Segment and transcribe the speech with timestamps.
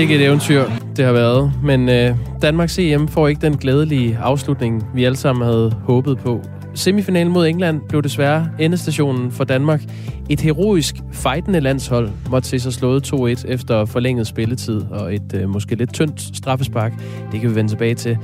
[0.00, 0.64] Sikke et eventyr,
[0.96, 1.52] det har været.
[1.62, 6.42] Men øh, Danmarks EM får ikke den glædelige afslutning, vi alle sammen havde håbet på.
[6.74, 9.82] Semifinalen mod England blev desværre endestationen for Danmark.
[10.30, 15.48] Et heroisk, fejtende landshold måtte se sig slået 2-1 efter forlænget spilletid og et øh,
[15.48, 16.92] måske lidt tyndt straffespark.
[17.32, 18.18] Det kan vi vende tilbage til.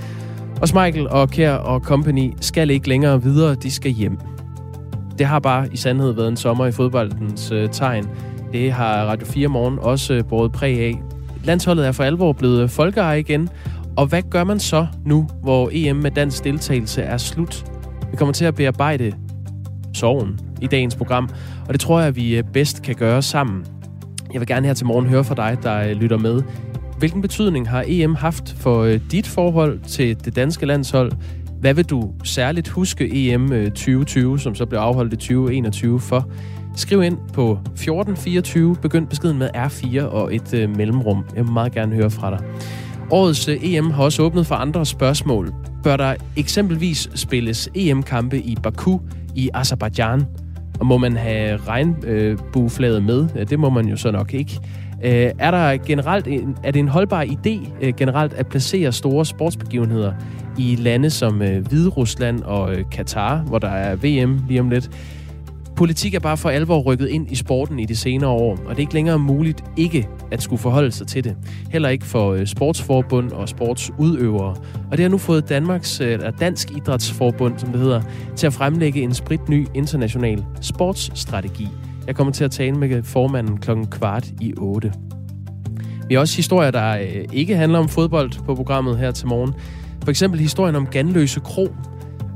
[0.60, 4.18] Og Michael og Kær og company skal ikke længere videre, de skal hjem.
[5.18, 8.08] Det har bare i sandhed været en sommer i fodboldens øh, tegn.
[8.52, 11.02] Det har Radio 4 Morgen også øh, båret præg af.
[11.46, 13.48] Landsholdet er for alvor blevet folkeeje igen.
[13.96, 17.64] Og hvad gør man så nu, hvor EM med dansk deltagelse er slut?
[18.10, 19.12] Vi kommer til at bearbejde
[19.94, 21.28] sorgen i dagens program,
[21.66, 23.66] og det tror jeg, vi øh, bedst kan gøre sammen.
[24.32, 26.42] Jeg vil gerne her til morgen høre fra dig, der øh, lytter med.
[26.98, 31.12] Hvilken betydning har EM haft for øh, dit forhold til det danske landshold?
[31.60, 36.30] Hvad vil du særligt huske EM 2020, som så blev afholdt i 2021 for?
[36.76, 41.24] Skriv ind på 1424, begynd beskeden med R4 og et øh, mellemrum.
[41.36, 42.40] Jeg vil meget gerne høre fra dig.
[43.10, 45.54] Årets øh, EM har også åbnet for andre spørgsmål.
[45.82, 48.98] Bør der eksempelvis spilles EM-kampe i Baku
[49.34, 50.26] i Azerbaijan?
[50.80, 53.46] Og må man have regnbueflaget med?
[53.46, 54.60] Det må man jo så nok ikke.
[55.04, 59.26] Øh, er, der generelt en, er det en holdbar idé øh, generelt at placere store
[59.26, 60.12] sportsbegivenheder
[60.58, 64.90] i lande som øh, Rusland og øh, Katar, hvor der er VM lige om lidt?
[65.76, 68.76] Politik er bare for alvor rykket ind i sporten i de senere år, og det
[68.76, 71.36] er ikke længere muligt ikke at skulle forholde sig til det.
[71.70, 74.56] Heller ikke for øh, sportsforbund og sportsudøvere.
[74.90, 78.02] Og det har nu fået Danmarks, øh, eller Dansk Idrætsforbund, som det hedder,
[78.36, 81.68] til at fremlægge en spritny international sportsstrategi.
[82.06, 84.92] Jeg kommer til at tale med øh, formanden klokken kvart i 8.
[86.08, 86.94] Vi har også historier, der
[87.32, 89.54] ikke handler om fodbold på programmet her til morgen.
[90.04, 91.68] For eksempel historien om Ganløse Kro,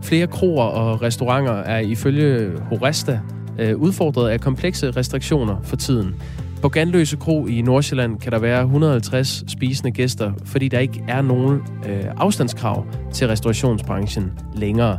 [0.02, 3.20] Flere kroer og restauranter er ifølge Horesta
[3.58, 6.14] øh, udfordret af komplekse restriktioner for tiden.
[6.62, 11.22] På Ganløse Kro i Nordsjælland kan der være 150 spisende gæster, fordi der ikke er
[11.22, 14.98] nogen øh, afstandskrav til restaurationsbranchen længere.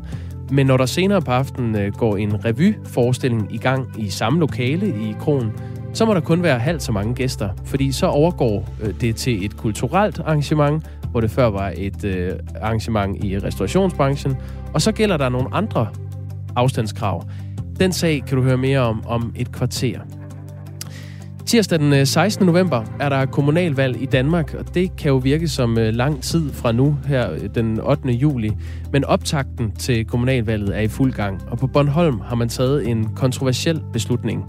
[0.51, 4.87] Men når der senere på aftenen øh, går en revyforestilling i gang i samme lokale
[4.87, 5.51] i kroen,
[5.93, 9.45] så må der kun være halvt så mange gæster, fordi så overgår øh, det til
[9.45, 12.31] et kulturelt arrangement, hvor det før var et øh,
[12.61, 14.37] arrangement i restaurationsbranchen,
[14.73, 15.87] og så gælder der nogle andre
[16.55, 17.23] afstandskrav.
[17.79, 19.99] Den sag kan du høre mere om om et kvarter.
[21.45, 22.45] Tirsdag den øh, 16.
[22.45, 26.53] November er der kommunalvalg i Danmark, og det kan jo virke som øh, lang tid
[26.53, 28.09] fra nu, her øh, den 8.
[28.09, 28.51] juli.
[28.91, 33.09] Men optakten til kommunalvalget er i fuld gang, og på Bornholm har man taget en
[33.15, 34.45] kontroversiel beslutning.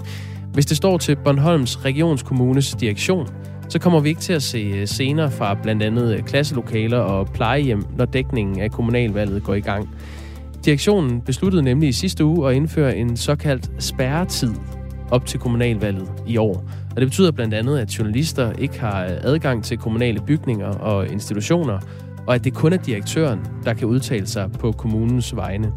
[0.53, 3.29] Hvis det står til Bornholms Regionskommunes direktion,
[3.73, 7.27] så kommer vi ikke til at se øh, scener fra blandt andet øh, klasselokaler og
[7.27, 9.89] plejehjem, når dækningen af kommunalvalget går i gang.
[10.65, 14.55] Direktionen besluttede nemlig i sidste uge at indføre en såkaldt spærretid
[15.11, 16.65] op til kommunalvalget i år.
[16.91, 21.09] Og det betyder blandt andet, at journalister ikke har øh, adgang til kommunale bygninger og
[21.09, 21.79] institutioner,
[22.27, 25.73] og at det kun er direktøren, der kan udtale sig på kommunens vegne.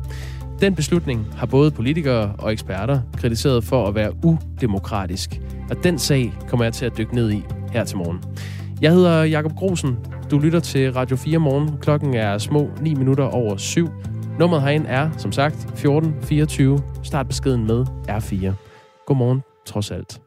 [0.61, 6.34] Den beslutning har både politikere og eksperter kritiseret for at være udemokratisk, og den sag
[6.47, 7.44] kommer jeg til at dykke ned i
[7.75, 8.23] her til morgen.
[8.81, 9.97] Jeg hedder Jakob Grosen.
[10.31, 11.77] Du lytter til Radio 4 morgen.
[11.81, 13.89] Klokken er små 9 minutter over 7.
[14.39, 16.79] Nummeret herind er, som sagt, 1424.
[17.03, 18.53] Start beskeden med R4.
[19.07, 20.21] Godmorgen, trods alt.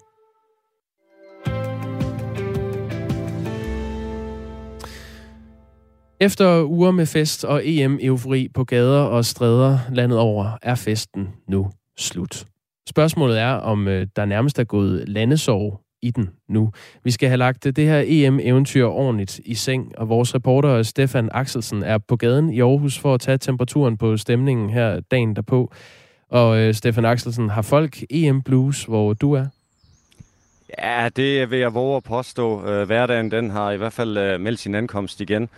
[6.21, 11.71] Efter uger med fest og EM-eufori på gader og stræder landet over, er festen nu
[11.99, 12.45] slut.
[12.89, 16.73] Spørgsmålet er, om øh, der nærmest er gået landesorg i den nu.
[17.05, 21.83] Vi skal have lagt det her EM-eventyr ordentligt i seng, og vores reporter Stefan Axelsen
[21.83, 25.73] er på gaden i Aarhus for at tage temperaturen på stemningen her dagen derpå.
[26.29, 29.47] Og øh, Stefan Axelsen, har folk EM-blues, hvor du er?
[30.79, 32.67] Ja, det vil jeg våge at påstå.
[32.67, 35.49] Øh, hverdagen den har i hvert fald øh, meldt sin ankomst igen.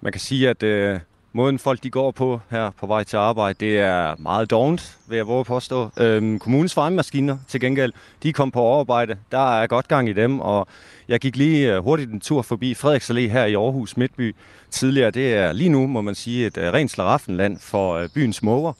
[0.00, 1.00] Man kan sige, at øh,
[1.32, 5.16] måden folk de går på her på vej til arbejde, det er meget dovent, vil
[5.16, 5.90] jeg våge påstå.
[5.96, 7.92] Øhm, kommunens farmemaskiner til gengæld,
[8.22, 9.16] de kom på overarbejde.
[9.32, 10.68] Der er godt gang i dem, og
[11.08, 14.34] jeg gik lige øh, hurtigt en tur forbi Frederiks Allé her i Aarhus Midtby
[14.70, 15.10] tidligere.
[15.10, 18.72] Det er lige nu, må man sige, et øh, rent slaraffenland for øh, byens måger.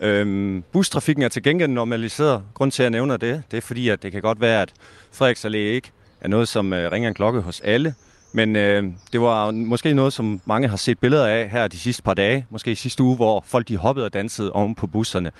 [0.00, 2.42] Øhm, bustrafikken er til gengæld normaliseret.
[2.54, 4.72] Grund til, at jeg nævner det, det er fordi, at det kan godt være, at
[5.12, 5.90] Frederiks Allé ikke
[6.20, 7.94] er noget, som ringer en klokke hos alle.
[8.32, 12.02] Men øh, det var måske noget, som mange har set billeder af her de sidste
[12.02, 15.32] par dage, måske i sidste uge, hvor folk de hoppede og dansede oven på busserne.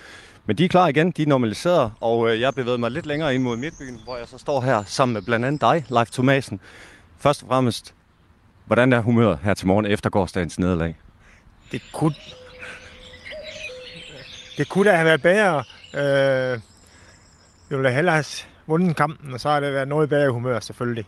[0.46, 3.34] Men de er klar igen, de er normaliseret, og øh, jeg bevæger mig lidt længere
[3.34, 6.60] ind mod Midtbyen, hvor jeg så står her sammen med blandt andet dig, Leif Thomasen.
[7.18, 7.94] Først og fremmest,
[8.66, 10.96] hvordan er humøret her til morgen efter gårdsdagens nederlag?
[11.72, 12.14] Det kunne,
[14.58, 15.64] det kunne da have været bedre.
[15.94, 16.60] Øh,
[17.70, 18.24] jeg ville hellere have
[18.66, 21.06] vundet kampen, og så har det været noget bedre humør selvfølgelig.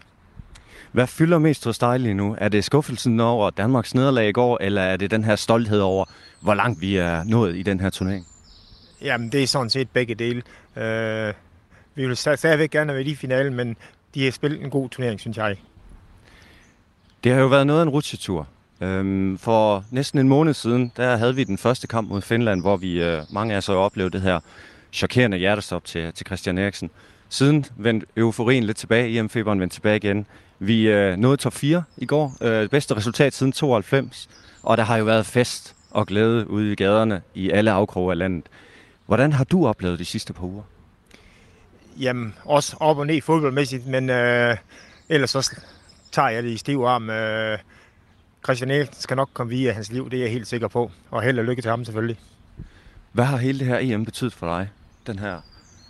[0.93, 2.37] Hvad fylder mest hos dig lige nu?
[2.39, 6.05] Er det skuffelsen over Danmarks nederlag i går, eller er det den her stolthed over,
[6.41, 8.27] hvor langt vi er nået i den her turnering?
[9.03, 10.43] Jamen, det er sådan set begge dele.
[10.77, 11.35] Øh,
[11.95, 13.77] vi vil stadigvæk gerne være i finalen, men
[14.15, 15.57] de har spillet en god turnering, synes jeg.
[17.25, 18.49] Det har jo været noget af en rutsjetur.
[18.81, 22.77] Øhm, for næsten en måned siden, der havde vi den første kamp mod Finland, hvor
[22.77, 24.41] vi øh, mange af os har oplevet det her
[24.93, 26.91] chokerende hjertestop til, til Christian Eriksen.
[27.29, 30.27] Siden vendte euforien lidt tilbage, EM-feberen vendte tilbage igen.
[30.65, 34.29] Vi øh, nåede top 4 i går, øh, det bedste resultat siden 92,
[34.63, 38.19] og der har jo været fest og glæde ude i gaderne i alle afkroge af
[38.19, 38.45] landet.
[39.07, 40.63] Hvordan har du oplevet de sidste par uger?
[42.01, 44.57] Jamen, også op og ned fodboldmæssigt, men øh,
[45.09, 45.57] ellers så
[46.13, 47.11] tager jeg det i stiv arm.
[47.11, 47.59] Øh,
[48.45, 50.91] Christian Eriksen skal nok komme via hans liv, det er jeg helt sikker på.
[51.11, 52.19] Og held og lykke til ham selvfølgelig.
[53.13, 54.69] Hvad har hele det her EM betydet for dig,
[55.07, 55.41] den her,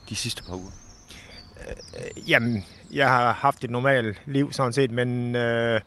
[0.08, 0.81] de sidste par uger?
[1.68, 5.80] Øh, jamen, jeg har haft et normalt liv sådan set, men øh,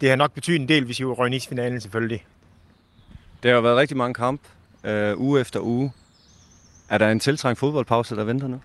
[0.00, 2.26] det har nok betydet en del, hvis I røg i finalen selvfølgelig.
[3.42, 4.40] Det har været rigtig mange kamp,
[4.84, 5.92] øh, uge efter uge.
[6.88, 8.60] Er der en tiltrængt fodboldpause, der venter nu?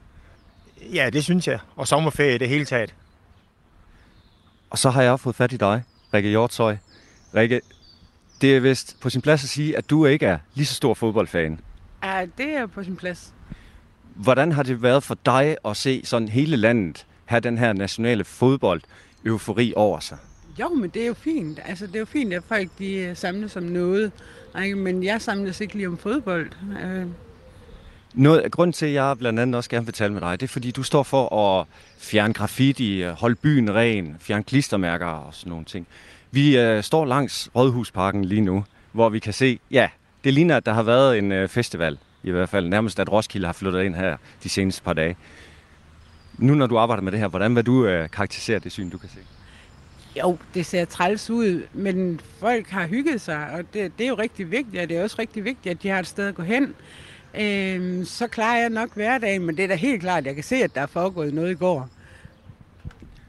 [0.93, 1.59] Ja, det synes jeg.
[1.75, 2.95] Og sommerferie i det hele taget.
[4.69, 5.83] Og så har jeg fået fat i dig,
[6.13, 6.77] Rikke Hjortøj.
[7.35, 7.61] Rikke,
[8.41, 10.93] det er vist på sin plads at sige, at du ikke er lige så stor
[10.93, 11.59] fodboldfan.
[12.03, 13.33] Ja, det er på sin plads.
[14.19, 18.23] Hvordan har det været for dig at se sådan hele landet have den her nationale
[18.23, 18.81] fodbold
[19.25, 20.17] eufori over sig?
[20.59, 21.59] Jo, men det er jo fint.
[21.65, 24.11] Altså, det er jo fint, at folk de øh, samles om noget.
[24.63, 24.75] Ikke?
[24.75, 26.51] Men jeg samles ikke lige om fodbold.
[26.83, 27.05] Øh.
[28.13, 30.47] Noget af grunden til, at jeg blandt andet også gerne vil tale med dig, det
[30.47, 31.65] er, fordi du står for at
[31.97, 35.87] fjerne graffiti, holde byen ren, fjerne klistermærker og sådan nogle ting.
[36.31, 39.89] Vi øh, står langs Rådhusparken lige nu, hvor vi kan se, ja,
[40.23, 41.97] det ligner, at der har været en øh, festival.
[42.23, 45.17] I hvert fald nærmest, at Roskilde har flyttet ind her de seneste par dage.
[46.37, 48.97] Nu når du arbejder med det her, hvordan vil du øh, karakterisere det syn, du
[48.97, 49.19] kan se?
[50.19, 54.15] Jo, det ser træls ud, men folk har hygget sig, og det, det er jo
[54.15, 56.43] rigtig vigtigt, og det er også rigtig vigtigt, at de har et sted at gå
[56.43, 56.75] hen.
[57.35, 60.43] Øhm, så klarer jeg nok hverdagen, men det er da helt klart, at jeg kan
[60.43, 61.89] se, at der er foregået noget i går.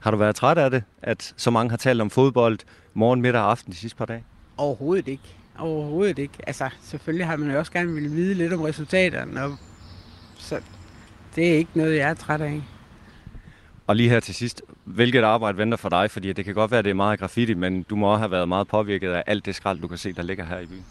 [0.00, 2.58] Har du været træt af det, at så mange har talt om fodbold
[2.94, 4.24] morgen, middag og aften de sidste par dage?
[4.56, 5.39] Overhovedet ikke.
[5.60, 6.34] Overhovedet ikke.
[6.46, 9.56] Altså, selvfølgelig har man jo også gerne ville vide lidt om resultaterne, og
[10.36, 10.60] så
[11.36, 12.62] det er ikke noget, jeg er træt af.
[13.86, 16.10] Og lige her til sidst, hvilket arbejde venter for dig?
[16.10, 18.30] Fordi det kan godt være, at det er meget graffiti, men du må også have
[18.30, 20.84] været meget påvirket af alt det skrald, du kan se, der ligger her i byen.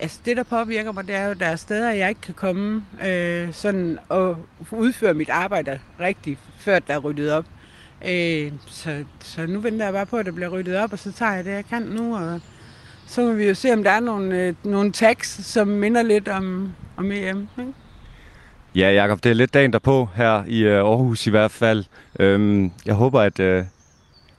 [0.00, 2.34] Altså det, der påvirker mig, det er jo, at der er steder, jeg ikke kan
[2.34, 4.36] komme øh, sådan og
[4.70, 7.44] udføre mit arbejde rigtigt, før der er ryddet op.
[8.08, 11.12] Øh, så, så nu venter jeg bare på, at der bliver ryddet op, og så
[11.12, 12.16] tager jeg det, jeg kan nu.
[12.16, 12.40] Og
[13.06, 16.28] så må vi jo se, om der er nogle, øh, nogle tags, som minder lidt
[16.28, 17.48] om, om EM.
[17.58, 17.72] Ikke?
[18.74, 21.84] Ja, Jacob, det er lidt dagen derpå her i øh, Aarhus i hvert fald.
[22.20, 23.64] Øhm, jeg håber, at øh,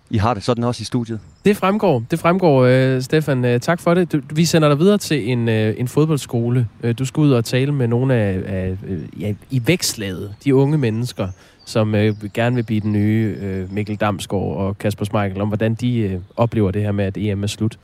[0.10, 1.20] I har det sådan også i studiet.
[1.46, 3.46] Det fremgår, det fremgår, øh, Stefan.
[3.46, 4.12] Øh, tak for det.
[4.12, 6.68] Du, vi sender dig videre til en, øh, en fodboldskole.
[6.84, 10.56] Øh, du skal ud og tale med nogle af, af øh, ja, i vækslaget, de
[10.56, 11.28] unge mennesker,
[11.66, 15.74] som øh, gerne vil blive den nye øh, Mikkel Damsgaard og Kasper Schmeichel, om hvordan
[15.74, 17.78] de øh, oplever det her med, at EM er slut.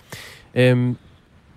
[0.55, 0.97] Øhm,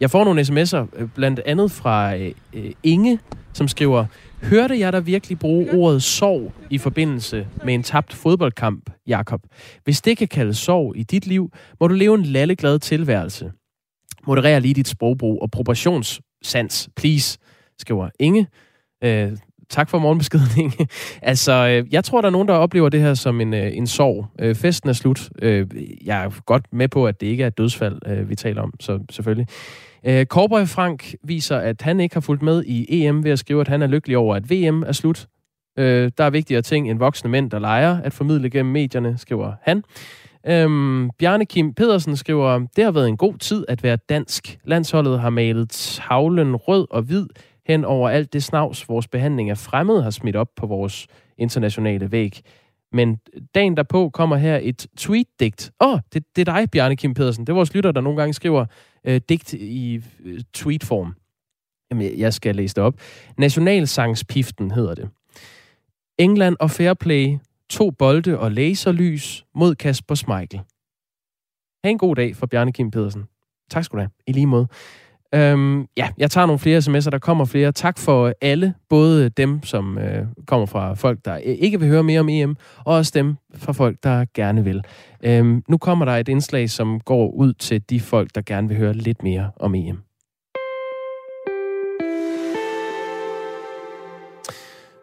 [0.00, 3.18] jeg får nogle sms'er, øh, blandt andet fra øh, øh, Inge,
[3.52, 4.06] som skriver,
[4.42, 9.40] Hørte jeg dig virkelig bruge ordet sorg i forbindelse med en tabt fodboldkamp, Jakob?
[9.84, 13.52] Hvis det kan kaldes sorg i dit liv, må du leve en lalleglad tilværelse.
[14.26, 17.38] Moderer lige dit sprogbrug og proportionssans, please,
[17.78, 18.46] skriver Inge.
[19.04, 19.32] Øh,
[19.70, 20.88] tak for morgenbeskeden, Inge.
[21.22, 23.86] altså, øh, jeg tror, der er nogen, der oplever det her som en, øh, en
[23.86, 24.26] sorg.
[24.38, 25.30] Øh, festen er slut.
[26.04, 28.98] Jeg er godt med på, at det ikke er et dødsfald, vi taler om, så
[29.10, 29.46] selvfølgelig.
[30.04, 33.60] Øh, Cowboy Frank viser, at han ikke har fulgt med i EM ved at skrive,
[33.60, 35.26] at han er lykkelig over, at VM er slut.
[35.76, 39.82] Der er vigtigere ting end voksne mænd, der leger at formidle gennem medierne, skriver han.
[40.48, 44.58] Øhm, Bjarne Kim Pedersen skriver, det har været en god tid at være dansk.
[44.64, 47.26] Landsholdet har malet tavlen rød og hvid
[47.66, 51.06] hen over alt det snavs, vores behandling af fremmede har smidt op på vores
[51.38, 52.40] internationale væg.
[52.92, 53.20] Men
[53.54, 55.70] dagen derpå kommer her et tweet-digt.
[55.80, 57.46] Åh, oh, det, det er dig, Bjarne Kim Pedersen.
[57.46, 58.66] Det er vores lytter, der nogle gange skriver
[59.04, 61.14] øh, digt i øh, tweetform.
[61.90, 62.94] Jamen, jeg skal læse det op.
[63.38, 65.10] Nationalsangspiften hedder det.
[66.18, 67.38] England og Fairplay,
[67.70, 70.60] to bolde og laserlys mod Kasper Schmeichel.
[71.84, 73.24] Ha' en god dag for Bjarne Kim Pedersen.
[73.70, 74.10] Tak skal du have.
[74.26, 74.68] I lige måde.
[75.34, 77.72] Øhm, ja, jeg tager nogle flere sms'er, der kommer flere.
[77.72, 82.20] Tak for alle, både dem, som øh, kommer fra folk, der ikke vil høre mere
[82.20, 84.82] om EM, og også dem fra folk, der gerne vil.
[85.24, 88.76] Øhm, nu kommer der et indslag, som går ud til de folk, der gerne vil
[88.76, 89.98] høre lidt mere om EM.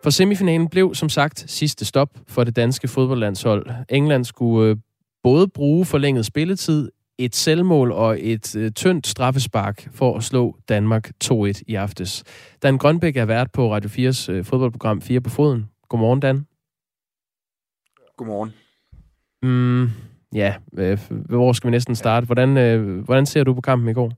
[0.04, 3.70] For semifinalen blev som sagt sidste stop for det danske fodboldlandshold.
[3.90, 4.78] England skulle øh,
[5.24, 11.12] både bruge forlænget spilletid, et selvmål og et øh, tyndt straffespark for at slå Danmark
[11.24, 12.24] 2-1 i aftes.
[12.64, 15.70] Dan Grønbæk er vært på Radio 4's øh, fodboldprogram 4 på foden.
[15.90, 16.48] Godmorgen, Dan.
[18.18, 18.54] Godmorgen.
[19.44, 19.90] Mm,
[20.34, 22.26] ja, øh, hvor skal vi næsten starte?
[22.26, 24.12] Hvordan, øh, hvordan ser du på kampen i går?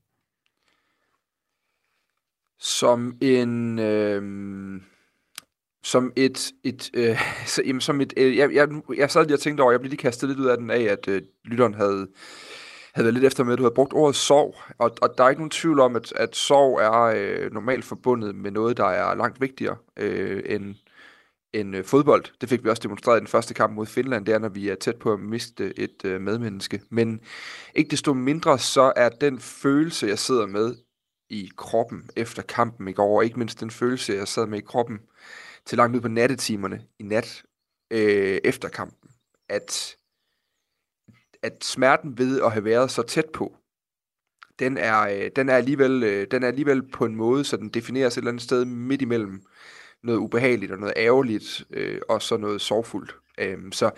[2.59, 3.79] Som en...
[3.79, 4.81] Øh,
[5.83, 6.51] som et...
[6.63, 9.71] et øh, så, jamen, som et øh, jeg, jeg, jeg sad lige og tænkte over,
[9.71, 12.07] jeg blev lige kastet lidt ud af den af, at øh, lytteren havde,
[12.95, 14.55] havde været lidt efter med, at du havde brugt ordet sorg.
[14.77, 18.35] Og, og der er ikke nogen tvivl om, at, at sorg er øh, normalt forbundet
[18.35, 20.75] med noget, der er langt vigtigere øh, end,
[21.53, 22.25] end øh, fodbold.
[22.41, 24.69] Det fik vi også demonstreret i den første kamp mod Finland, det er, når vi
[24.69, 26.81] er tæt på at miste et øh, medmenneske.
[26.89, 27.19] Men
[27.75, 30.75] ikke desto mindre, så er den følelse, jeg sidder med
[31.29, 34.65] i kroppen efter kampen i går, og ikke mindst den følelse, jeg sad med i
[34.65, 34.99] kroppen
[35.65, 37.43] til langt ud på nattetimerne i nat
[37.91, 39.09] øh, efter kampen,
[39.49, 39.95] at,
[41.45, 43.53] at smerten ved at have været så tæt på,
[44.59, 47.69] den er, øh, den er, alligevel, øh, den er alligevel på en måde, så den
[47.69, 49.41] defineres et eller andet sted midt imellem
[50.03, 53.15] noget ubehageligt og noget ærgerligt, øh, og så noget sorgfuldt.
[53.37, 53.91] Øh, så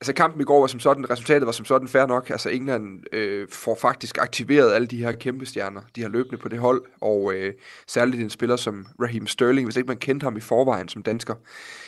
[0.00, 2.30] altså kampen i går var som sådan, resultatet var som sådan fair nok.
[2.30, 6.48] Altså England øh, får faktisk aktiveret alle de her kæmpe stjerner, de har løbende på
[6.48, 7.54] det hold, og øh,
[7.86, 11.34] særligt en spiller som Raheem Sterling, hvis ikke man kendte ham i forvejen som dansker,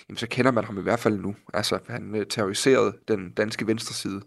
[0.09, 1.35] jamen, så kender man ham i hvert fald nu.
[1.55, 4.21] Altså han øh, terroriserede den danske venstre side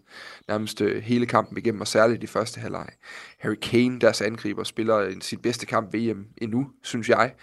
[0.48, 2.88] nærmest øh, hele kampen igennem, og særligt i første halvleg.
[3.38, 7.34] Harry Kane, deres angriber, spiller øh, sin bedste kamp VM endnu, synes jeg.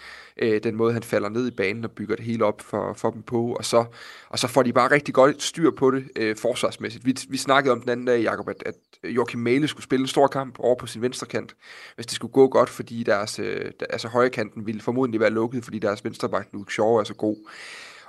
[0.42, 3.10] Øh, den måde, han falder ned i banen og bygger det hele op for, for
[3.10, 3.84] dem på, og så,
[4.28, 7.06] og så får de bare rigtig godt styr på det øh, forsvarsmæssigt.
[7.06, 10.08] Vi, vi snakkede om den anden dag, Jacob, at, at Joachim Mæle skulle spille en
[10.08, 11.56] stor kamp over på sin venstre kant,
[11.94, 15.64] hvis det skulle gå godt, fordi deres øh, altså højre kanten ville formodentlig være lukket,
[15.64, 17.36] fordi deres venstreback Luke Shaw er så god.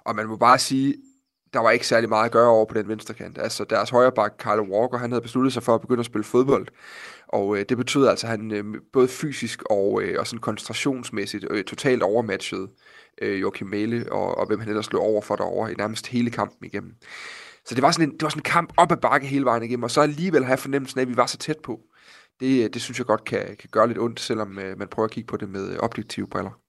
[0.10, 0.96] Og man må bare sige,
[1.54, 3.38] der var ikke særlig meget at gøre over på den venstre kant.
[3.38, 6.68] Altså deres højre bak, Walker, han havde besluttet sig for at begynde at spille fodbold.
[7.28, 11.46] Og øh, det betød altså, at han øh, både fysisk og, øh, og sådan koncentrationsmæssigt
[11.50, 12.68] øh, totalt overmatchede
[13.22, 16.32] øh, Joachim Mæle, og, og hvem han ellers lå over for derovre i nærmest hele
[16.32, 16.94] kampen igennem.
[17.66, 19.64] Så det var sådan en, det var sådan en kamp op ad bakke hele vejen
[19.64, 21.80] igennem, og så alligevel have fornemmelsen af, at vi var så tæt på.
[22.40, 25.06] Det, øh, det synes jeg godt kan, kan gøre lidt ondt, selvom øh, man prøver
[25.06, 26.69] at kigge på det med øh, objektive briller.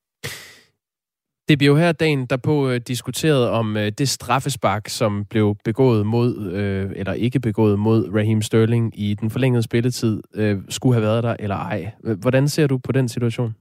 [1.51, 6.07] Det bliver jo her dagen derpå øh, diskuteret om øh, det straffespark, som blev begået
[6.07, 11.03] mod, øh, eller ikke begået mod Raheem Sterling i den forlængede spilletid, øh, skulle have
[11.03, 11.93] været der eller ej.
[12.05, 13.55] Øh, hvordan ser du på den situation?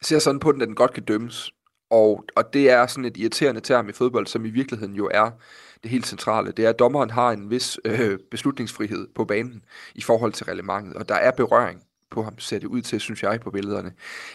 [0.00, 1.52] Jeg ser sådan på den, at den godt kan dømmes.
[1.90, 5.30] Og, og det er sådan et irriterende term i fodbold, som i virkeligheden jo er
[5.82, 6.52] det helt centrale.
[6.52, 9.64] Det er, at dommeren har en vis øh, beslutningsfrihed på banen
[9.94, 11.80] i forhold til reglementet, og der er berøring
[12.14, 13.92] på ham, ser det ud til, synes jeg, på billederne.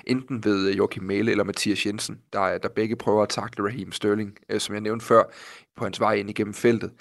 [0.08, 3.92] Enten ved øh, Joachim Mæle eller Mathias Jensen, der, der begge prøver at takle Raheem
[3.92, 5.24] Sterling, øh, som jeg nævnte før,
[5.76, 6.92] på hans vej ind igennem feltet.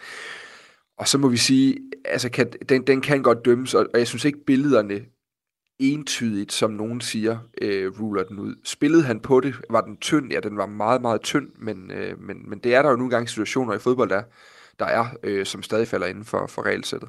[0.98, 4.06] Og så må vi sige, altså kan, den, den kan godt dømmes, og, og jeg
[4.06, 5.00] synes ikke billederne
[5.78, 8.54] entydigt, som nogen siger, øh, ruler den ud.
[8.64, 9.54] Spillede han på det?
[9.70, 10.32] Var den tynd?
[10.32, 13.10] Ja, den var meget, meget tynd, men, øh, men, men det er der jo nogle
[13.10, 14.22] gange situationer i fodbold, der,
[14.78, 17.08] der er, øh, som stadig falder inden for, for regelsættet.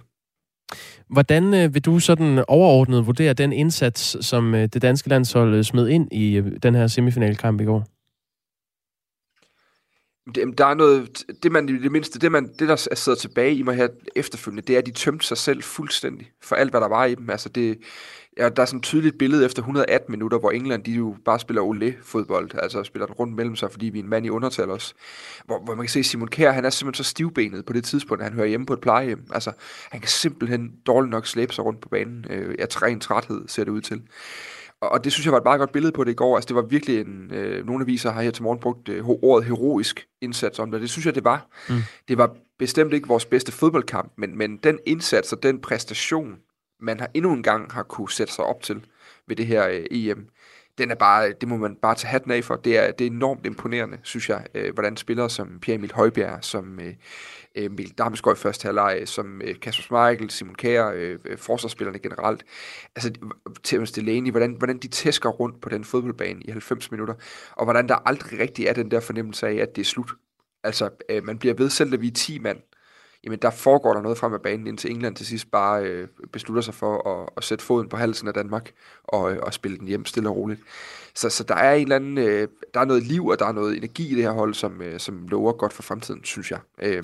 [1.09, 5.63] Hvordan øh, vil du sådan overordnet vurdere den indsats, som øh, det danske landshold øh,
[5.63, 7.88] smed ind i den her semifinalkamp i går?
[10.35, 13.63] Det, der er noget, det man det mindste, det, man, det der sidder tilbage i
[13.63, 16.88] mig her efterfølgende, det er, at de tømte sig selv fuldstændig for alt, hvad der
[16.88, 17.29] var i dem.
[17.29, 17.77] Altså det,
[18.39, 21.39] ja, der er sådan et tydeligt billede efter 118 minutter, hvor England de jo bare
[21.39, 24.69] spiller olé-fodbold, altså spiller den rundt mellem sig, fordi vi er en mand i undertal
[24.69, 24.93] også.
[25.46, 28.22] Hvor, hvor man kan se, Simon Kjær, han er simpelthen så stivbenet på det tidspunkt,
[28.22, 29.25] at han hører hjemme på et plejehjem.
[29.34, 29.51] Altså,
[29.91, 32.25] han kan simpelthen dårligt nok slæbe sig rundt på banen.
[32.29, 34.01] Øh, ja, ren træthed ser det ud til.
[34.81, 36.36] Og, og det synes jeg var et meget godt billede på det i går.
[36.36, 37.31] Altså, det var virkelig en...
[37.34, 40.81] Øh, nogle aviser har her til morgen brugt øh, ordet heroisk indsats om det.
[40.81, 41.48] Det synes jeg, det var.
[41.69, 41.75] Mm.
[42.08, 46.36] Det var bestemt ikke vores bedste fodboldkamp, men, men den indsats og den præstation,
[46.79, 48.86] man har endnu en gang har kunne sætte sig op til
[49.27, 50.29] ved det her øh, EM,
[50.79, 52.55] den er bare, det må man bare tage hatten af for.
[52.55, 56.43] Det er, det er enormt imponerende, synes jeg, øh, hvordan spillere som Pierre Emil Højbjerg,
[56.43, 56.88] som øh,
[57.55, 62.00] øh Emil Damsgaard i første halvleg, som øh, Kasper Schmeichel, Simon Kjær, øh, øh, forsvarsspillerne
[62.00, 62.43] generelt,
[62.95, 63.12] altså
[63.63, 67.13] Thomas Delaney, hvordan, hvordan de tæsker rundt på den fodboldbane i 90 minutter,
[67.51, 70.12] og hvordan der aldrig rigtig er den der fornemmelse af, at det er slut.
[70.63, 72.57] Altså, øh, man bliver ved, selv da vi er 10 mand,
[73.23, 76.61] jamen der foregår der noget frem af banen, indtil England til sidst bare øh, beslutter
[76.61, 78.71] sig for at, at sætte foden på halsen af Danmark
[79.03, 80.61] og, øh, og spille den hjem stille og roligt.
[81.15, 83.51] Så, så der er en eller anden, øh, der er noget liv, og der er
[83.51, 86.59] noget energi i det her hold, som, øh, som lover godt for fremtiden, synes jeg.
[86.81, 87.03] Øh,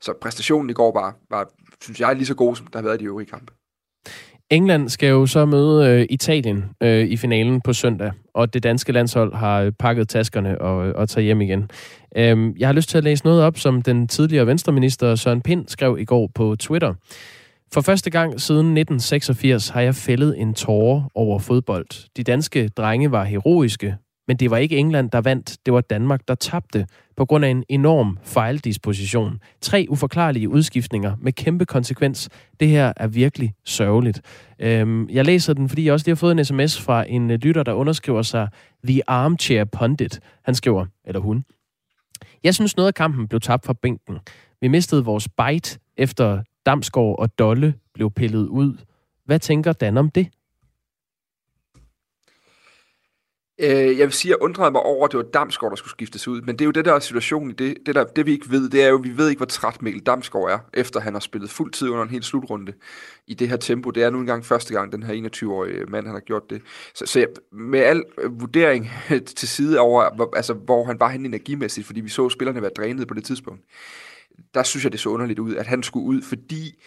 [0.00, 1.50] så præstationen i går var, var,
[1.82, 3.52] synes jeg, lige så god, som der har været i de øvrige kampe.
[4.50, 8.92] England skal jo så møde øh, Italien øh, i finalen på søndag, og det danske
[8.92, 11.70] landshold har øh, pakket taskerne og, øh, og tager hjem igen.
[12.16, 15.68] Øhm, jeg har lyst til at læse noget op, som den tidligere venstreminister Søren Pind
[15.68, 16.94] skrev i går på Twitter.
[17.74, 22.08] For første gang siden 1986 har jeg fældet en tårer over fodbold.
[22.16, 23.96] De danske drenge var heroiske,
[24.28, 25.56] men det var ikke England, der vandt.
[25.66, 26.86] Det var Danmark, der tabte
[27.20, 29.38] på grund af en enorm fejldisposition.
[29.60, 32.28] Tre uforklarlige udskiftninger med kæmpe konsekvens.
[32.60, 34.20] Det her er virkelig sørgeligt.
[34.58, 37.38] Øhm, jeg læser den, fordi jeg også lige har fået en sms fra en øh,
[37.38, 38.48] lytter, der underskriver sig
[38.84, 40.20] The Armchair Pundit.
[40.44, 41.44] Han skriver, eller hun.
[42.44, 44.18] Jeg synes noget af kampen blev tabt fra bænken.
[44.60, 48.76] Vi mistede vores bite efter Damsgaard og Dolle blev pillet ud.
[49.24, 50.28] Hvad tænker Dan om det?
[53.62, 55.90] Øh, jeg vil sige, at jeg undrede mig over, at det var Damsgaard, der skulle
[55.90, 56.40] skiftes ud.
[56.40, 57.76] Men det er jo det, der er situationen i det.
[57.86, 59.82] Det, der, det vi ikke ved, det er jo, at vi ved ikke, hvor træt
[59.82, 62.72] Mikkel Damsgaard er, efter han har spillet fuld tid under en hel slutrunde
[63.26, 63.90] i det her tempo.
[63.90, 66.62] Det er nu engang første gang, den her 21-årige mand, han har gjort det.
[66.94, 68.90] Så, så jeg, med al vurdering
[69.36, 72.70] til side over, hvor, altså, hvor han var hen energimæssigt, fordi vi så spillerne være
[72.76, 73.64] drænet på det tidspunkt,
[74.54, 76.82] der synes jeg, det så underligt ud, at han skulle ud, fordi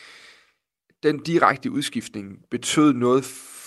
[1.03, 3.24] den direkte udskiftning betød noget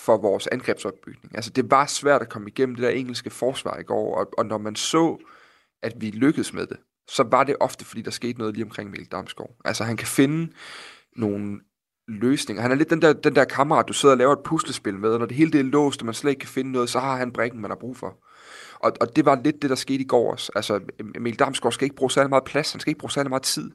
[0.07, 1.35] for vores angrebsopbygning.
[1.35, 4.45] Altså, det var svært at komme igennem det der engelske forsvar i går, og, og
[4.45, 5.17] når man så,
[5.83, 8.89] at vi lykkedes med det, så var det ofte, fordi der skete noget lige omkring
[8.89, 9.55] Mikkel Damsgaard.
[9.65, 10.53] Altså, han kan finde
[11.15, 11.59] nogle
[12.07, 12.61] løsninger.
[12.61, 15.09] Han er lidt den der, den der kammerat, du sidder og laver et puslespil med,
[15.09, 16.99] og når det hele det er låst, og man slet ikke kan finde noget, så
[16.99, 18.17] har han brækken, man har brug for.
[18.79, 20.51] Og, og det var lidt det, der skete i går også.
[20.55, 20.79] Altså,
[21.15, 23.71] Emil Damsgaard skal ikke bruge særlig meget plads, han skal ikke bruge særlig meget tid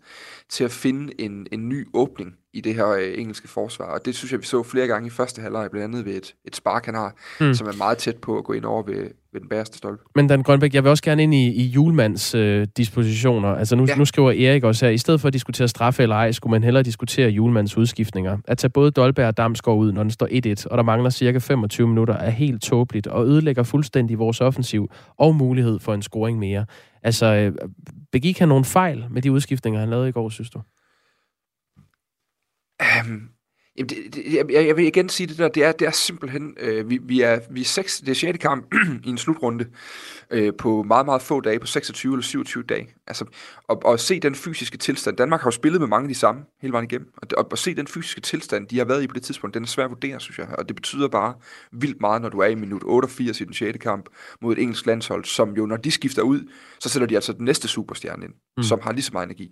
[0.48, 3.84] til at finde en, en ny åbning i det her øh, engelske forsvar.
[3.84, 6.34] Og det synes jeg, vi så flere gange i første halvleg, blandt andet ved et,
[6.44, 7.54] et spark, han har, mm.
[7.54, 10.02] som er meget tæt på at gå ind over ved, ved den bæreste stolpe.
[10.14, 13.48] Men Dan Grønbæk, jeg vil også gerne ind i, i julemands øh, dispositioner.
[13.48, 13.96] Altså nu, ja.
[13.96, 16.64] nu skriver Erik også her, i stedet for at diskutere straffe eller ej, skulle man
[16.64, 18.38] hellere diskutere julemands udskiftninger.
[18.44, 20.26] At tage både Dolberg og Damsgaard ud, når den står
[20.62, 24.90] 1-1, og der mangler cirka 25 minutter, er helt tåbeligt og ødelægger fuldstændig vores offensiv
[25.18, 26.66] og mulighed for en scoring mere.
[27.02, 27.52] Altså, øh,
[28.12, 30.60] begik han nogle fejl med de udskiftninger, han lavede i går, synes du?
[32.82, 33.28] Um,
[33.76, 36.56] Jamen, det, det, jeg, jeg vil igen sige det der, det er, det er simpelthen,
[36.60, 38.38] øh, vi, vi, er, vi er seks, det er 6.
[38.38, 38.74] kamp
[39.06, 39.66] i en slutrunde
[40.32, 42.88] øh, på meget, meget få dage, på 26 eller 27 dage.
[43.06, 43.24] Altså,
[43.68, 46.42] og, og se den fysiske tilstand, Danmark har jo spillet med mange af de samme
[46.60, 49.14] hele vejen igennem, og, og, og se den fysiske tilstand, de har været i på
[49.14, 51.34] det tidspunkt, den er svær at vurdere, synes jeg, og det betyder bare
[51.72, 53.78] vildt meget, når du er i minut 88 i den 6.
[53.80, 54.08] kamp
[54.40, 56.40] mod et engelsk landshold, som jo, når de skifter ud,
[56.80, 58.62] så sætter de altså den næste superstjerne ind, mm.
[58.62, 59.50] som har lige så meget energi.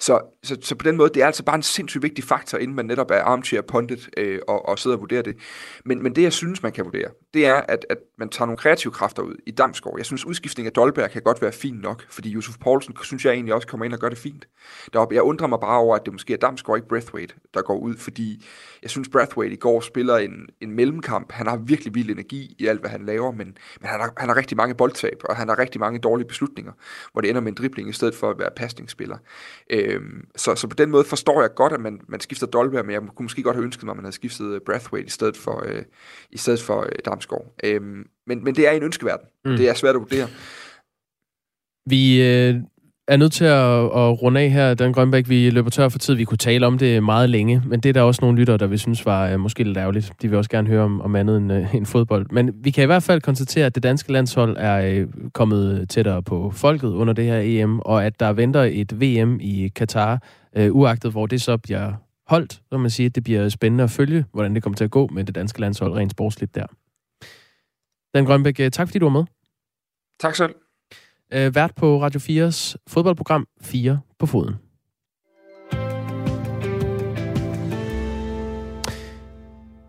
[0.00, 2.76] Så, så, så på den måde, det er altså bare en sindssygt vigtig faktor, inden
[2.76, 5.36] man netop er armchair pundit øh, og, og sidder og vurderer det.
[5.84, 8.58] Men, men det, jeg synes, man kan vurdere, det er, at, at man tager nogle
[8.58, 9.94] kreative kræfter ud i Damsgaard.
[9.96, 13.32] Jeg synes, udskiftning af Dolberg kan godt være fint nok, fordi Josef Poulsen synes jeg
[13.32, 14.48] egentlig også kommer ind og gør det fint.
[14.92, 15.14] Deroppe.
[15.14, 17.96] Jeg undrer mig bare over, at det måske er Damsgaard, ikke Breathwaite, der går ud,
[17.96, 18.44] fordi
[18.82, 21.32] jeg synes, Breathwaite i går spiller en, en mellemkamp.
[21.32, 24.28] Han har virkelig vild energi i alt, hvad han laver, men, men han, har, han
[24.28, 26.72] har rigtig mange boldtab, og han har rigtig mange dårlige beslutninger,
[27.12, 29.16] hvor det ender med en dribling i stedet for at være pasningsspiller.
[29.70, 32.92] Øhm, så, så på den måde forstår jeg godt, at man, man skifter Dolberg, men
[32.92, 35.36] jeg kunne måske godt have ønsket mig, at man havde skiftet øh, Breathwaite i stedet
[35.36, 35.82] for, øh,
[36.30, 37.54] i stedet for øh, Damsgaard.
[37.64, 39.28] Øhm, men, men det er en ønskeverden.
[39.44, 39.56] Mm.
[39.56, 40.28] Det er svært at vurdere.
[41.86, 42.54] Vi øh,
[43.08, 45.28] er nødt til at, at runde af her, Dan Grønbæk.
[45.28, 46.14] Vi løber tør for tid.
[46.14, 48.66] Vi kunne tale om det meget længe, men det er der også nogle lyttere, der
[48.66, 50.12] vil synes var uh, måske lidt ærgerligt.
[50.22, 52.26] De vil også gerne høre om, om andet end, uh, end fodbold.
[52.30, 56.22] Men vi kan i hvert fald konstatere, at det danske landshold er uh, kommet tættere
[56.22, 60.22] på folket under det her EM, og at der venter et VM i Katar,
[60.58, 61.92] uh, uagtet hvor det så bliver
[62.26, 64.90] holdt, så man siger, at det bliver spændende at følge, hvordan det kommer til at
[64.90, 66.66] gå med det danske landshold rent sportsligt der.
[68.16, 69.24] Dan Grønbæk, tak fordi du var med.
[70.20, 70.54] Tak selv
[71.32, 74.54] øh, vært på Radio 4's fodboldprogram 4 på foden.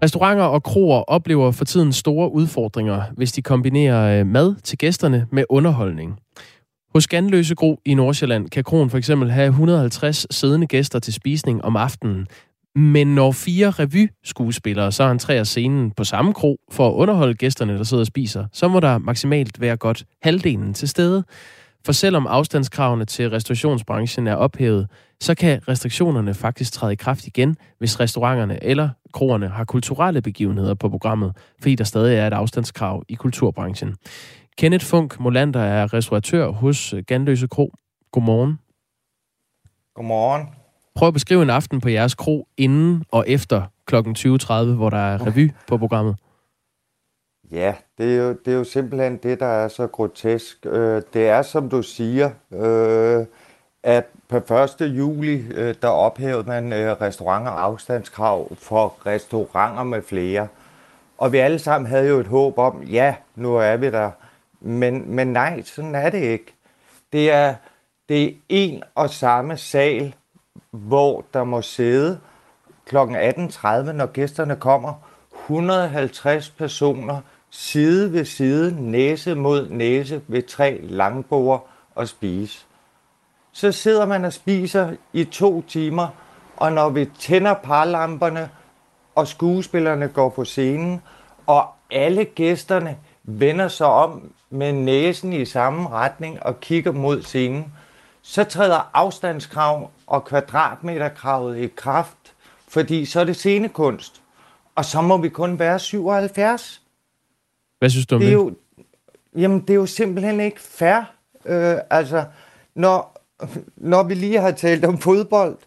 [0.04, 5.28] Restauranter og kroer oplever for tiden store udfordringer, hvis de kombinerer øh, mad til gæsterne
[5.32, 6.20] med underholdning.
[6.94, 11.66] Hos Ganløse Gro i Nordsjælland kan kroen for eksempel have 150 siddende gæster til spisning
[11.66, 12.28] om aftenen,
[12.78, 17.84] men når fire revyskuespillere så entrerer scenen på samme kro for at underholde gæsterne, der
[17.84, 21.24] sidder og spiser, så må der maksimalt være godt halvdelen til stede.
[21.86, 24.90] For selvom afstandskravene til restaurationsbranchen er ophævet,
[25.22, 30.74] så kan restriktionerne faktisk træde i kraft igen, hvis restauranterne eller kroerne har kulturelle begivenheder
[30.74, 33.96] på programmet, fordi der stadig er et afstandskrav i kulturbranchen.
[34.58, 37.74] Kenneth Funk Molander er restauratør hos Ganløse Kro.
[38.12, 38.60] Godmorgen.
[39.96, 40.67] Godmorgen.
[40.98, 43.96] Prøv at beskrive en aften på jeres kro inden og efter kl.
[43.96, 46.16] 20.30, hvor der er revy på programmet.
[47.52, 50.66] Ja, det er, jo, det er jo simpelthen det, der er så grotesk.
[50.66, 53.26] Øh, det er, som du siger, øh,
[53.84, 54.82] at på 1.
[54.82, 60.48] juli, øh, der ophævede man øh, restaurant- og afstandskrav for restauranter med flere.
[61.18, 64.12] Og vi alle sammen havde jo et håb om, ja, nu er vi der.
[64.60, 66.54] Men, men nej, sådan er det ikke.
[67.14, 67.56] Det er,
[68.10, 70.14] det er en og samme sal,
[70.72, 72.20] hvor der må sidde
[72.86, 72.98] kl.
[72.98, 74.94] 18.30, når gæsterne kommer,
[75.44, 82.66] 150 personer side ved side, næse mod næse ved tre langbord og spise.
[83.52, 86.08] Så sidder man og spiser i to timer,
[86.58, 88.50] og når vi tænder parlamperne,
[89.16, 91.02] og skuespillerne går på scenen,
[91.48, 97.74] og alle gæsterne vender sig om med næsen i samme retning og kigger mod scenen,
[98.30, 102.34] så træder afstandskrav og kvadratmeterkravet i kraft,
[102.68, 104.22] fordi så er det scenekunst.
[104.76, 106.82] Og så må vi kun være 77.
[107.80, 108.34] Hvad synes du om Det det?
[108.34, 108.54] er jo,
[109.36, 111.02] jamen, det er jo simpelthen ikke fair.
[111.46, 112.26] Øh, altså,
[112.76, 113.22] når,
[113.78, 115.58] når vi lige har talt om fodbold,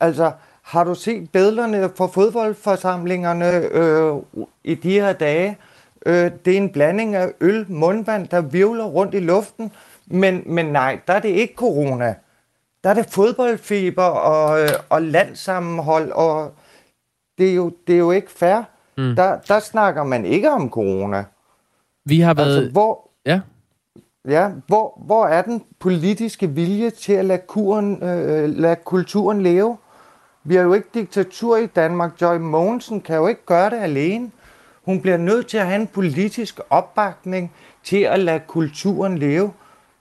[0.00, 4.14] altså, har du set billederne for fodboldforsamlingerne øh,
[4.64, 5.58] i de her dage?
[6.06, 9.72] Øh, det er en blanding af øl, mundvand, der virvler rundt i luften.
[10.06, 12.14] Men, men nej, der er det ikke corona.
[12.84, 16.54] Der er det fodboldfeber og, øh, og landsammenhold, og
[17.38, 18.62] det er jo, det er jo ikke fair.
[18.98, 19.16] Mm.
[19.16, 21.24] Der, der snakker man ikke om corona.
[22.04, 22.56] Vi har været...
[22.56, 23.40] Altså, hvor, Ja,
[24.28, 29.76] ja, hvor, hvor er den politiske vilje til at lade, kuren, øh, lade kulturen leve?
[30.44, 32.20] Vi har jo ikke diktatur i Danmark.
[32.20, 34.30] Joy Mogensen kan jo ikke gøre det alene.
[34.84, 37.52] Hun bliver nødt til at have en politisk opbakning
[37.84, 39.52] til at lade kulturen leve.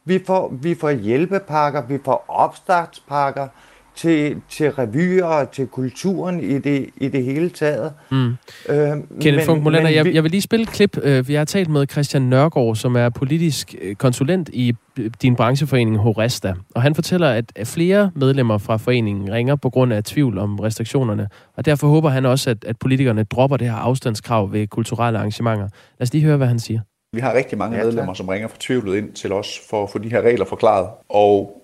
[0.06, 3.48] Vi får, vi får hjælpepakker, vi får opstartspakker
[3.96, 7.94] til, til revyer og til kulturen i det, i det hele taget.
[8.12, 8.36] Mm.
[8.70, 10.98] Øh, Kenneth Funk Molander, men jeg, jeg vil lige spille et klip.
[11.04, 15.36] Øh, Vi har talt med Christian Nørgaard, som er politisk øh, konsulent i øh, din
[15.36, 16.54] brancheforening Horesta.
[16.76, 21.28] Og han fortæller, at flere medlemmer fra foreningen ringer på grund af tvivl om restriktionerne.
[21.58, 25.68] Og derfor håber han også, at, at politikerne dropper det her afstandskrav ved kulturelle arrangementer.
[26.00, 26.80] Lad os lige høre, hvad han siger.
[27.16, 29.98] Vi har rigtig mange Ja, medlemmer, som ringer fortvivlet ind til os for at få
[29.98, 30.90] de her regler forklaret.
[31.10, 31.62] Og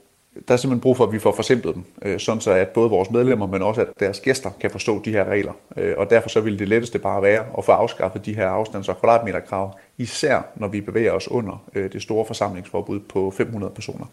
[0.47, 2.89] der er simpelthen brug for, at vi får forsimplet dem, øh, sådan så at både
[2.89, 5.53] vores medlemmer, men også at deres gæster kan forstå de her regler.
[5.77, 8.89] Øh, Og derfor så vil det letteste bare være at få afskaffet de her afstands-
[8.89, 14.05] og kvadratmeterkrav, især når vi bevæger os under øh, det store forsamlingsforbud på 500 personer.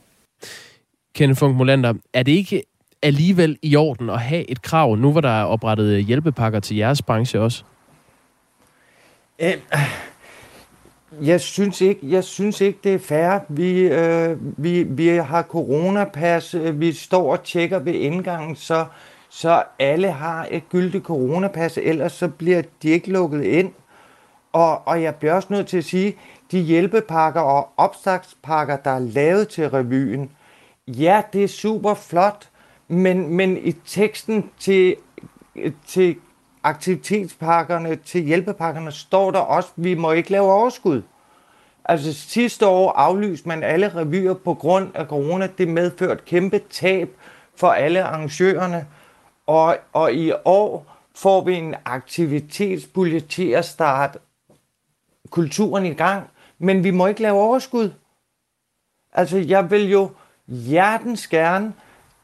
[1.14, 2.62] Kenneth Funk Molander, er det ikke
[3.03, 7.03] alligevel i orden at have et krav, nu hvor der er oprettet hjælpepakker til jeres
[7.03, 7.64] branche også?
[9.38, 9.53] Øh,
[11.23, 13.38] jeg synes ikke, jeg synes ikke det er fair.
[13.49, 18.87] Vi, øh, vi, vi har coronapas, øh, vi står og tjekker ved indgangen, så,
[19.29, 23.73] så alle har et gyldigt coronapas, ellers så bliver de ikke lukket ind.
[24.53, 26.16] Og, og jeg bliver også nødt til at sige,
[26.51, 30.31] de hjælpepakker og opstartspakker, der er lavet til revyen,
[30.87, 32.49] ja, det er super flot,
[32.88, 34.97] men, men i teksten til,
[35.87, 36.16] til
[36.62, 41.03] aktivitetspakkerne, til hjælpepakkerne, står der også, at vi må ikke lave overskud.
[41.85, 45.49] Altså sidste år aflyste man alle revyer på grund af corona.
[45.59, 47.11] Det medførte kæmpe tab
[47.57, 48.87] for alle arrangørerne.
[49.47, 54.18] Og, og i år får vi en aktivitetspulje til at starte
[55.31, 56.31] kulturen i gang.
[56.59, 57.90] Men vi må ikke lave overskud.
[59.12, 60.11] Altså jeg vil jo
[60.47, 61.73] hjertens gerne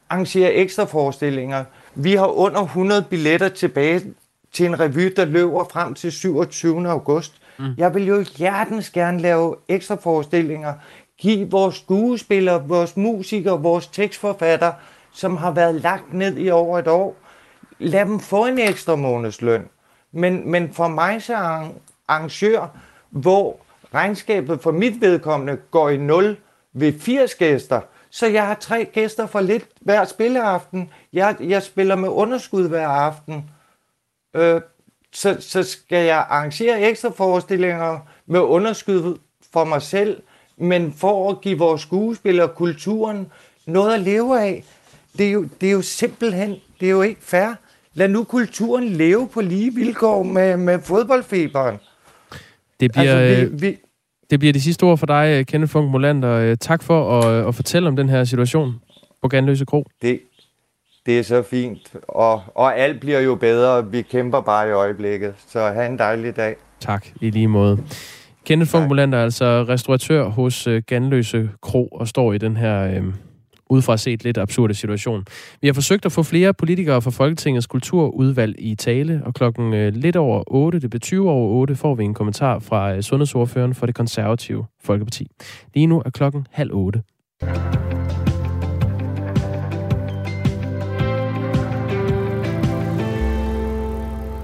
[0.08, 1.64] arrangere ekstra forestillinger.
[1.94, 4.14] Vi har under 100 billetter tilbage
[4.54, 6.88] til en revy, der løber frem til 27.
[6.90, 7.32] august.
[7.58, 7.64] Mm.
[7.78, 10.72] Jeg vil jo hjertens gerne lave ekstra forestillinger.
[11.18, 14.72] Give vores skuespillere, vores musikere, vores tekstforfatter,
[15.12, 17.16] som har været lagt ned i over et år,
[17.78, 19.62] lad dem få en ekstra månedsløn.
[20.12, 21.72] Men, men for mig så arra-
[22.08, 22.76] arrangør,
[23.10, 23.56] hvor
[23.94, 26.36] regnskabet for mit vedkommende går i nul
[26.72, 30.90] ved 80 gæster, så jeg har tre gæster for lidt hver spilleaften.
[31.12, 33.50] Jeg, jeg spiller med underskud hver aften.
[34.34, 34.60] Øh,
[35.12, 39.18] så, så skal jeg arrangere ekstra forestillinger med underskud
[39.52, 40.22] for mig selv,
[40.56, 43.26] men for at give vores skuespillere kulturen
[43.66, 44.64] noget at leve af.
[45.18, 47.54] Det er jo, det er jo simpelthen, det er jo ikke fair.
[47.94, 51.76] Lad nu kulturen leve på lige vilkår med, med fodboldfeberen.
[52.80, 53.76] Det bliver, Altså, øh, vi, vi,
[54.30, 56.30] det bliver de sidste ord for dig, øh, Kenneth Funk Molander.
[56.32, 58.74] Øh, Tak for at, at fortælle om den her situation
[59.22, 59.84] på Ganløse Kro.
[60.02, 60.20] det,
[61.06, 63.90] det er så fint, og, og alt bliver jo bedre.
[63.90, 66.56] Vi kæmper bare i øjeblikket, så have en dejlig dag.
[66.80, 67.78] Tak, i lige måde.
[68.46, 73.02] Kenneth Funk er altså restauratør hos øh, Ganløse Kro og står i den her øh,
[73.70, 75.24] udefra set lidt absurde situation.
[75.60, 79.94] Vi har forsøgt at få flere politikere fra Folketingets kulturudvalg i tale, og klokken øh,
[79.94, 83.74] lidt over 8, det bliver 20 over 8, får vi en kommentar fra øh, sundhedsordføreren
[83.74, 85.26] for det konservative Folkeparti.
[85.74, 87.02] Lige nu er klokken halv 8.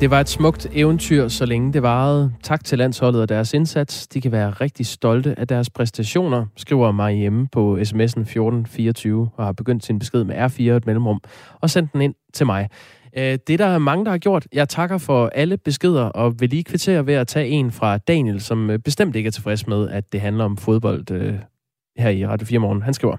[0.01, 2.33] Det var et smukt eventyr, så længe det varede.
[2.43, 4.09] Tak til landsholdet og deres indsats.
[4.09, 9.45] De kan være rigtig stolte af deres præstationer, skriver mig hjemme på sms'en 1424 og
[9.45, 11.21] har begyndt sin besked med R4 et mellemrum
[11.61, 12.69] og sendt den ind til mig.
[13.17, 14.47] Øh, det der er mange, der har gjort.
[14.53, 18.41] Jeg takker for alle beskeder og vil lige kvittere ved at tage en fra Daniel,
[18.41, 21.35] som øh, bestemt ikke er tilfreds med, at det handler om fodbold øh,
[21.99, 22.83] her i Radio 4 morgen.
[22.83, 23.17] Han skriver,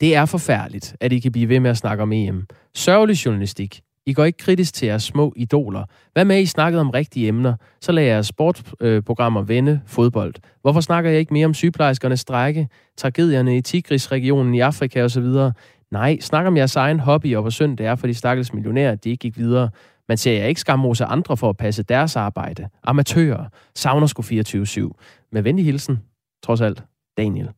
[0.00, 2.46] det er forfærdeligt, at I kan blive ved med at snakke om EM.
[2.74, 3.80] Sørgelig journalistik.
[4.06, 5.84] I går ikke kritisk til jeres små idoler.
[6.12, 7.54] Hvad med, at I snakkede om rigtige emner?
[7.80, 10.34] Så lader jeres sportsprogrammer vende fodbold.
[10.62, 15.24] Hvorfor snakker jeg ikke mere om sygeplejerskernes strække, tragedierne i Tigris-regionen i Afrika osv.?
[15.90, 18.92] Nej, snak om jeres egen hobby og hvor synd det er for de stakkels millionærer,
[18.92, 19.70] at de ikke gik videre.
[20.08, 22.68] Man ser jeg ikke skamrose andre for at passe deres arbejde.
[22.84, 23.44] Amatører.
[23.74, 24.26] Savner sgu 24-7.
[25.32, 25.98] Med venlig hilsen,
[26.42, 26.82] trods alt,
[27.16, 27.50] Daniel.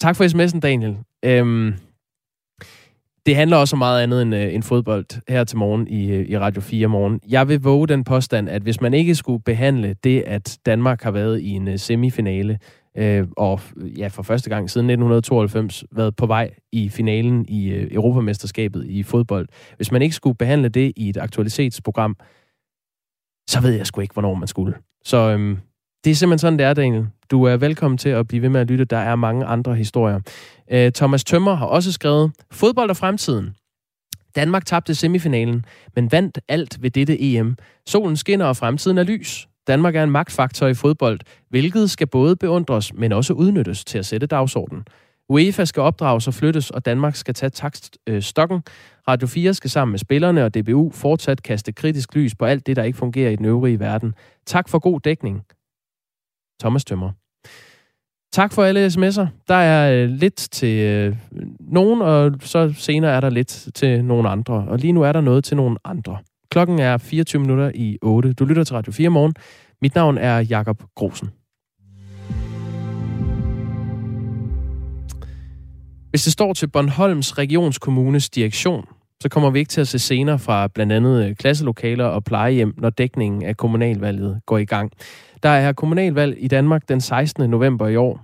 [0.00, 0.96] Tak for sms'en, Daniel.
[1.24, 1.74] Øhm,
[3.26, 6.28] det handler også om meget andet end, øh, end fodbold her til morgen i, øh,
[6.28, 7.20] i Radio 4 morgen.
[7.28, 11.10] Jeg vil våge den påstand, at hvis man ikke skulle behandle det, at Danmark har
[11.10, 12.58] været i en øh, semifinale,
[12.96, 17.88] øh, og ja, for første gang siden 1992 været på vej i finalen i øh,
[17.92, 19.48] Europamesterskabet i fodbold.
[19.76, 22.16] Hvis man ikke skulle behandle det i et aktualitetsprogram,
[23.48, 24.74] så ved jeg sgu ikke, hvornår man skulle.
[25.04, 25.58] Så øhm,
[26.04, 27.06] det er simpelthen sådan, det er, Daniel.
[27.30, 28.84] Du er velkommen til at blive ved med at lytte.
[28.84, 30.20] Der er mange andre historier.
[30.70, 33.54] Øh, Thomas Tømmer har også skrevet, fodbold og fremtiden.
[34.36, 35.64] Danmark tabte semifinalen,
[35.96, 37.56] men vandt alt ved dette EM.
[37.86, 39.48] Solen skinner, og fremtiden er lys.
[39.66, 44.06] Danmark er en magtfaktor i fodbold, hvilket skal både beundres, men også udnyttes til at
[44.06, 44.84] sætte dagsordenen.
[45.28, 48.56] UEFA skal opdrages og flyttes, og Danmark skal tage takststokken.
[48.56, 48.62] Øh,
[49.08, 52.76] Radio 4 skal sammen med spillerne og DBU fortsat kaste kritisk lys på alt det,
[52.76, 54.14] der ikke fungerer i den øvrige verden.
[54.46, 55.44] Tak for god dækning.
[56.64, 57.10] Thomas Tømmer.
[58.32, 59.26] Tak for alle sms'er.
[59.48, 61.16] Der er øh, lidt til øh,
[61.60, 64.54] nogen, og så senere er der lidt til nogle andre.
[64.54, 66.18] Og lige nu er der noget til nogle andre.
[66.50, 68.32] Klokken er 24 minutter i 8.
[68.32, 69.34] Du lytter til Radio 4 morgen.
[69.82, 71.30] Mit navn er Jakob Grosen.
[76.10, 78.84] Hvis det står til Bornholms Regionskommunes direktion,
[79.24, 82.74] så kommer vi ikke til at se scener fra blandt andet øh, klasselokaler og plejehjem,
[82.76, 84.92] når dækningen af kommunalvalget går i gang.
[85.42, 87.50] Der er kommunalvalg i Danmark den 16.
[87.50, 88.20] november i år.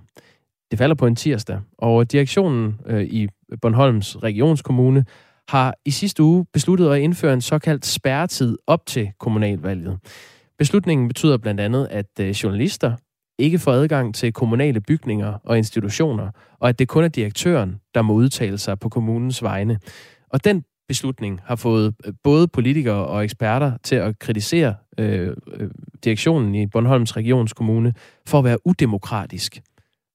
[0.71, 3.27] Det falder på en tirsdag, og direktionen øh, i
[3.61, 5.05] Bornholms Regionskommune
[5.49, 9.99] har i sidste uge besluttet at indføre en såkaldt spærretid op til kommunalvalget.
[10.57, 12.95] Beslutningen betyder blandt andet, at øh, journalister
[13.39, 18.01] ikke får adgang til kommunale bygninger og institutioner, og at det kun er direktøren, der
[18.01, 19.79] må udtale sig på kommunens vegne.
[20.29, 25.69] Og den beslutning har fået øh, både politikere og eksperter til at kritisere øh, øh,
[26.03, 27.93] direktionen i Bornholms Regionskommune
[28.27, 29.61] for at være udemokratisk.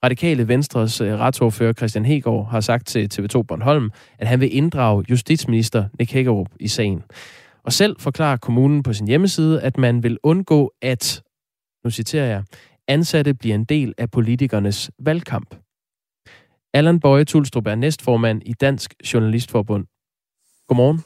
[0.05, 5.05] Radikale Venstres øh, retsordfører Christian Hegård har sagt til TV2 Bornholm, at han vil inddrage
[5.11, 7.03] justitsminister Nick Hækkerup i sagen.
[7.65, 11.23] Og selv forklarer kommunen på sin hjemmeside, at man vil undgå, at,
[11.85, 12.43] nu citerer jeg,
[12.89, 15.55] ansatte bliver en del af politikernes valgkamp.
[16.75, 19.87] Allan Bøje Tulstrup er næstformand i Dansk Journalistforbund.
[20.69, 21.05] Godmorgen.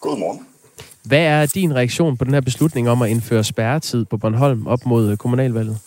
[0.00, 0.46] Godmorgen.
[1.02, 4.86] Hvad er din reaktion på den her beslutning om at indføre spærretid på Bornholm op
[4.86, 5.78] mod kommunalvalget?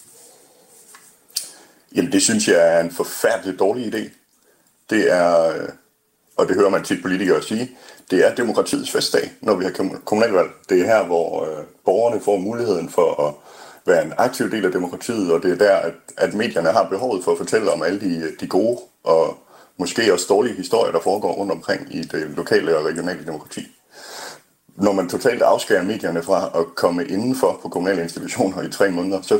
[1.95, 4.09] Jamen, det synes jeg er en forfærdelig dårlig idé.
[4.89, 5.53] Det er,
[6.37, 7.69] og det hører man tit politikere sige,
[8.11, 10.49] det er demokratiets festdag, når vi har kommunalvalg.
[10.69, 13.33] Det er her, hvor øh, borgerne får muligheden for at
[13.85, 17.23] være en aktiv del af demokratiet, og det er der, at, at medierne har behovet
[17.23, 19.37] for at fortælle om alle de, de gode og
[19.79, 23.67] måske også dårlige historier, der foregår rundt omkring i det lokale og regionale demokrati.
[24.75, 29.21] Når man totalt afskærer medierne fra at komme indenfor på kommunale institutioner i tre måneder,
[29.21, 29.39] så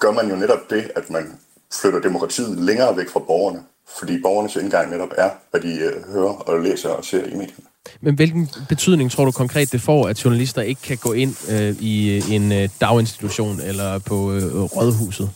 [0.00, 1.32] gør man jo netop det, at man
[1.80, 3.62] flytter demokratiet længere væk fra borgerne,
[3.98, 7.64] fordi borgernes indgang netop er, hvad de øh, hører og læser og ser i medierne.
[8.00, 11.76] Men hvilken betydning tror du konkret det får, at journalister ikke kan gå ind øh,
[11.80, 15.30] i øh, en øh, daginstitution eller på øh, rådhuset?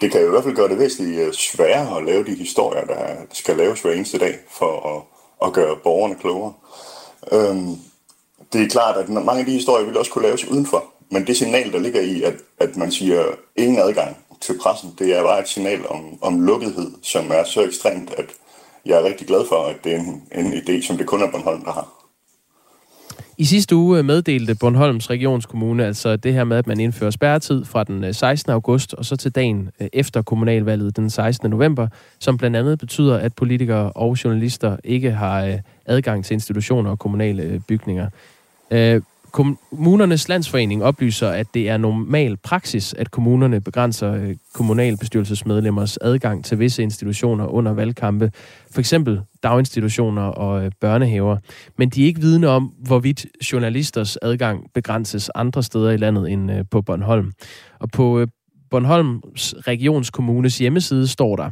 [0.00, 2.84] Det kan jo i hvert fald gøre det væsentligt øh, sværere at lave de historier,
[2.84, 5.02] der skal laves hver eneste dag for at,
[5.46, 6.52] at gøre borgerne klogere.
[7.32, 7.76] Øhm,
[8.52, 11.36] det er klart, at mange af de historier vil også kunne laves udenfor, men det
[11.36, 13.24] signal, der ligger i, at, at man siger
[13.56, 17.62] ingen adgang til pressen, det er bare et signal om, om lukkethed, som er så
[17.62, 18.26] ekstremt, at
[18.84, 21.30] jeg er rigtig glad for, at det er en, en idé, som det kun er
[21.30, 22.03] Bornholm, der har.
[23.38, 27.84] I sidste uge meddelte Bornholms Regionskommune altså det her med, at man indfører spærretid fra
[27.84, 28.52] den øh, 16.
[28.52, 31.50] August og så til dagen øh, efter kommunalvalget den 16.
[31.50, 36.90] november, som blandt andet betyder, at politikere og journalister ikke har øh, adgang til institutioner
[36.90, 38.08] og kommunale bygninger.
[39.34, 46.58] Kommunernes Landsforening oplyser, at det er normal praksis, at kommunerne begrænser øh, kommunalbestyrelsesmedlemmers adgang til
[46.58, 48.30] visse institutioner under valgkampe,
[48.70, 51.36] for eksempel daginstitutioner og øh, børnehaver.
[51.78, 56.52] Men de er ikke vidne om, hvorvidt journalisters adgang begrænses andre steder i landet end
[56.52, 57.32] øh, på Bornholm.
[57.80, 58.26] Og på
[58.70, 61.50] Bornholms Regionskommunes hjemmeside står der,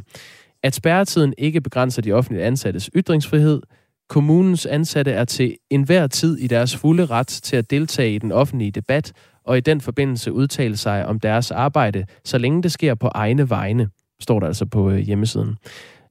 [0.63, 3.61] at spærretiden ikke begrænser de offentlige ansattes ytringsfrihed,
[4.09, 8.31] Kommunens ansatte er til enhver tid i deres fulde ret til at deltage i den
[8.31, 9.13] offentlige debat
[9.43, 13.49] og i den forbindelse udtale sig om deres arbejde, så længe det sker på egne
[13.49, 13.89] vegne,
[14.19, 15.55] står der altså på øh, hjemmesiden.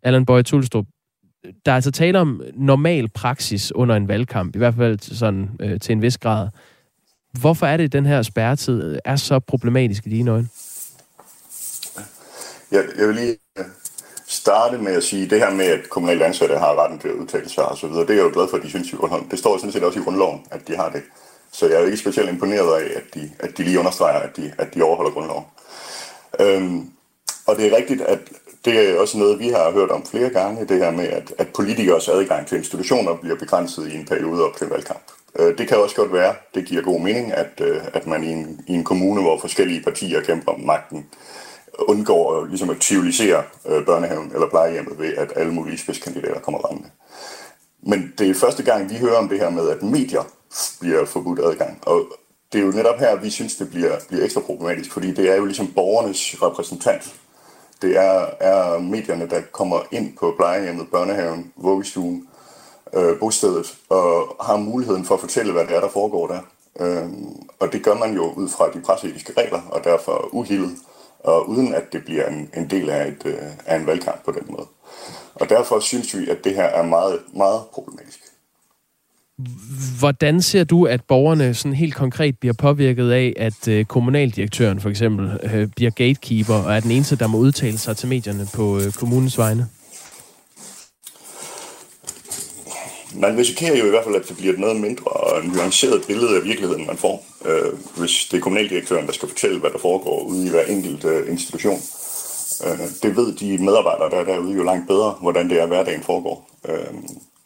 [0.02, 0.86] Allan Bøje Tulstrup,
[1.66, 5.80] der er altså tale om normal praksis under en valgkamp, i hvert fald sådan øh,
[5.80, 6.48] til en vis grad.
[7.40, 10.48] Hvorfor er det, at den her spærretid er så problematisk i dine øjne?
[12.72, 13.36] Jeg, jeg vil lige
[14.32, 17.48] starte med at sige, det her med, at kommunale ansatte har retten til at udtale
[17.48, 19.26] sig og så videre, det er jeg jo glad for, at de synes i Grundloven.
[19.30, 21.02] Det står sådan set også i grundloven, at de har det.
[21.52, 24.36] Så jeg er jo ikke specielt imponeret af, at de, at de lige understreger, at
[24.36, 25.44] de, at de overholder grundloven.
[26.40, 26.90] Øhm,
[27.46, 28.18] og det er rigtigt, at
[28.64, 31.48] det er også noget, vi har hørt om flere gange, det her med, at, at
[31.48, 35.02] politikers adgang til institutioner bliver begrænset i en periode op til valgkamp.
[35.38, 38.32] Øh, det kan også godt være, det giver god mening, at, øh, at man i
[38.32, 41.06] en, i en kommune, hvor forskellige partier kæmper om magten,
[41.78, 46.90] undgår ligesom at civilisere øh, børnehaven eller plejehjemmet ved, at alle mulige spidskandidater kommer rendende.
[47.82, 50.22] Men det er første gang, vi hører om det her med, at medier
[50.80, 51.78] bliver forbudt adgang.
[51.86, 52.06] Og
[52.52, 55.36] det er jo netop her, vi synes, det bliver, bliver ekstra problematisk, fordi det er
[55.36, 57.14] jo ligesom borgernes repræsentant.
[57.82, 62.28] Det er, er medierne, der kommer ind på plejehjemmet, børnehaven, vuggestuen,
[62.94, 66.40] øh, bostedet, og har muligheden for at fortælle, hvad det er, der foregår der.
[66.80, 67.10] Øh,
[67.60, 70.76] og det gør man jo ud fra de presseetiske regler, og derfor uhildet
[71.24, 74.32] og uden at det bliver en, en del af, et, øh, af en valgkamp på
[74.32, 74.66] den måde.
[75.34, 78.18] Og derfor synes vi, at det her er meget, meget problematisk.
[79.98, 84.90] Hvordan ser du, at borgerne sådan helt konkret bliver påvirket af, at øh, kommunaldirektøren for
[84.90, 88.78] eksempel øh, bliver gatekeeper og er den eneste, der må udtale sig til medierne på
[88.78, 89.68] øh, kommunens vegne?
[93.14, 96.44] Man risikerer jo i hvert fald, at det bliver et noget mindre nuanceret billede af
[96.44, 100.46] virkeligheden, man får, øh, hvis det er kommunaldirektøren, der skal fortælle, hvad der foregår ude
[100.46, 101.80] i hver enkelt øh, institution.
[102.66, 106.02] Øh, det ved de medarbejdere, der er derude jo langt bedre, hvordan det er, hverdagen
[106.02, 106.50] foregår.
[106.68, 106.94] Øh,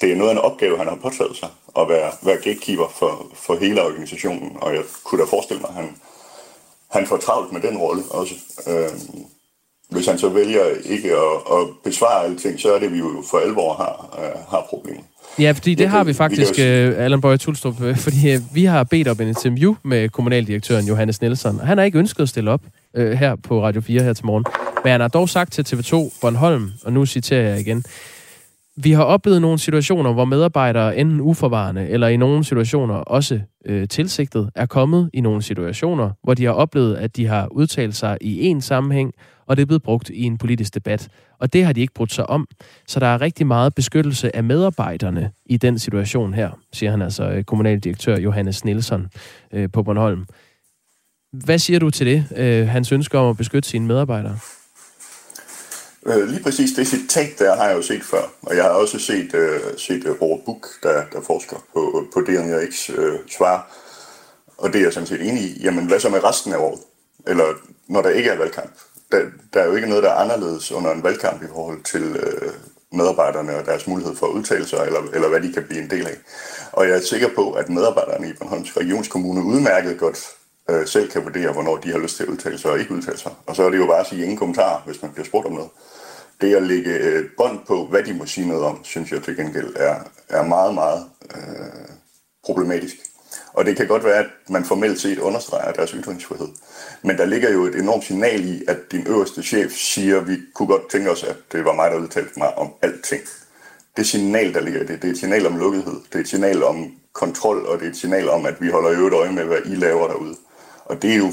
[0.00, 1.48] det er noget af en opgave, han har påtaget sig,
[1.78, 5.76] at være, være gatekeeper for, for hele organisationen, og jeg kunne da forestille mig, at
[5.76, 5.96] han,
[6.90, 8.34] han får travlt med den rolle også.
[8.66, 8.90] Øh,
[9.88, 13.38] hvis han så vælger ikke at, at besvare alting, så er det, vi jo for
[13.38, 15.02] alvor har, øh, har problemer.
[15.38, 18.84] Ja, fordi det har vi faktisk, uh, Allan Bøje Tulstrup, øh, fordi uh, vi har
[18.84, 22.50] bedt op en interview med kommunaldirektøren Johannes Nielsen, og han har ikke ønsket at stille
[22.50, 22.60] op
[22.98, 24.44] uh, her på Radio 4 her til morgen.
[24.84, 27.84] Men han har dog sagt til TV2 Bornholm, og nu citerer jeg igen,
[28.76, 33.88] vi har oplevet nogle situationer, hvor medarbejdere enten uforvarende eller i nogle situationer også øh,
[33.88, 38.18] tilsigtet er kommet i nogle situationer, hvor de har oplevet, at de har udtalt sig
[38.20, 39.12] i en sammenhæng,
[39.46, 41.08] og det er blevet brugt i en politisk debat.
[41.38, 42.48] Og det har de ikke brudt sig om.
[42.86, 47.30] Så der er rigtig meget beskyttelse af medarbejderne i den situation her, siger han altså
[47.30, 49.06] øh, kommunaldirektør Johannes Nielsen
[49.52, 50.26] øh, på Bornholm.
[51.32, 54.38] Hvad siger du til det, øh, hans ønske om at beskytte sine medarbejdere?
[56.06, 58.98] Øh, lige præcis det citat der har jeg jo set før, og jeg har også
[58.98, 63.72] set, øh, set øh, Robert Book, der, der forsker på, på DNRX øh, svar,
[64.58, 65.60] og det er jeg sådan set enig i.
[65.62, 66.80] Jamen, hvad så med resten af året?
[67.26, 67.44] Eller
[67.88, 68.72] når der ikke er valgkamp?
[69.12, 69.20] Der,
[69.54, 72.52] der er jo ikke noget, der er anderledes under en valgkamp i forhold til øh,
[72.92, 75.90] medarbejderne og deres mulighed for at udtale sig, eller, eller hvad de kan blive en
[75.90, 76.16] del af.
[76.72, 80.18] Og jeg er sikker på, at medarbejderne i Bornholms Regionskommune udmærket godt
[80.70, 83.18] øh, selv kan vurdere, hvornår de har lyst til at udtale sig og ikke udtale
[83.18, 83.32] sig.
[83.46, 85.52] Og så er det jo bare at sige ingen kommentar, hvis man bliver spurgt om
[85.52, 85.70] noget
[86.40, 89.36] det at lægge øh, bånd på, hvad de må sige noget om, synes jeg til
[89.36, 89.96] gengæld er,
[90.28, 91.04] er meget, meget
[91.36, 91.88] øh,
[92.44, 92.96] problematisk.
[93.56, 96.48] Og det kan godt være, at man formelt set understreger deres ytringsfrihed.
[97.02, 100.36] Men der ligger jo et enormt signal i, at din øverste chef siger, at vi
[100.54, 103.22] kunne godt tænke os, at det var mig, der udtalte mig om alting.
[103.96, 105.94] Det signal, der ligger i det, det er et signal om lukkethed.
[106.12, 108.90] Det er et signal om kontrol, og det er et signal om, at vi holder
[108.90, 110.36] øvrigt øje med, hvad I laver derude.
[110.84, 111.32] Og det er jo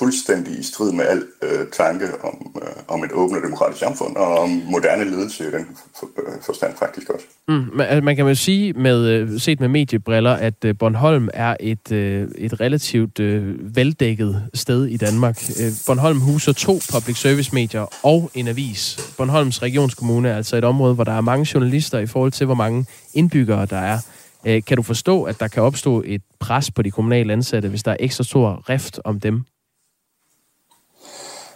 [0.00, 4.16] fuldstændig i strid med al øh, tanke om, øh, om et åbent og demokratisk samfund,
[4.16, 5.66] og om moderne ledelse i den
[5.98, 7.26] for, øh, forstand faktisk også.
[7.48, 11.56] Mm, man, man kan jo sige, med, øh, set med mediebriller, at øh, Bornholm er
[11.60, 15.42] et, øh, et relativt øh, veldækket sted i Danmark.
[15.60, 19.12] Øh, Bornholm huser to public service medier og en avis.
[19.16, 22.54] Bornholms regionskommune er altså et område, hvor der er mange journalister i forhold til, hvor
[22.54, 23.98] mange indbyggere der er.
[24.46, 27.82] Øh, kan du forstå, at der kan opstå et pres på de kommunale ansatte, hvis
[27.82, 29.44] der er ekstra stor rift om dem?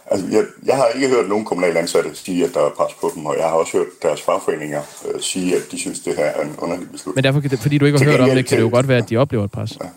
[0.07, 3.11] Altså, jeg, jeg har ikke hørt nogen kommunale ansatte sige, at der er pres på
[3.15, 6.25] dem, og jeg har også hørt deres fagforeninger øh, sige, at de synes, det her
[6.25, 7.15] er en underlig beslutning.
[7.15, 9.09] Men derfor, fordi du ikke har hørt om det, kan det jo godt være, at
[9.09, 9.77] de oplever et pres.
[9.83, 9.89] Ja.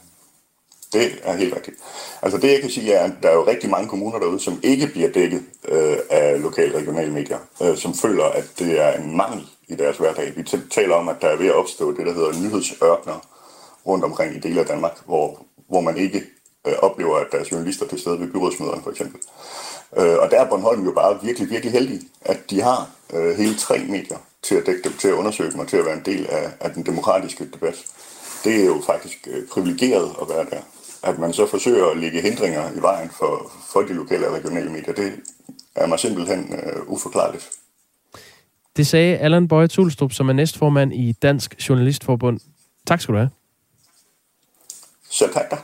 [0.93, 1.77] Det er helt rigtigt.
[2.23, 4.61] Altså det, jeg kan sige, er, at der er jo rigtig mange kommuner derude, som
[4.63, 8.93] ikke bliver dækket øh, af lokale og regionale medier, øh, som føler, at det er
[8.93, 10.33] en mangel i deres hverdag.
[10.37, 13.27] Vi taler om, at der er ved at opstå det, der hedder nyhedsørkner
[13.87, 16.23] rundt omkring i dele af Danmark, hvor, hvor man ikke
[16.67, 19.21] øh, oplever, at der er journalister til stede ved byrådsmøderne for eksempel.
[19.97, 23.57] Øh, og der er Bornholm jo bare virkelig, virkelig heldig, at de har øh, hele
[23.57, 26.05] tre medier til at dække dem, til at undersøge dem og til at være en
[26.05, 27.77] del af, af den demokratiske debat.
[28.45, 30.61] Det er jo faktisk øh, privilegeret at være der.
[31.03, 34.71] At man så forsøger at lægge hindringer i vejen for, for de lokale og regionale
[34.71, 35.13] medier, det
[35.75, 37.51] er mig simpelthen øh, uforklarligt.
[38.77, 42.41] Det sagde Allan Bøje Tulstrup, som er næstformand i Dansk Journalistforbund.
[42.87, 43.31] Tak skal du have.
[45.11, 45.57] Så tak da.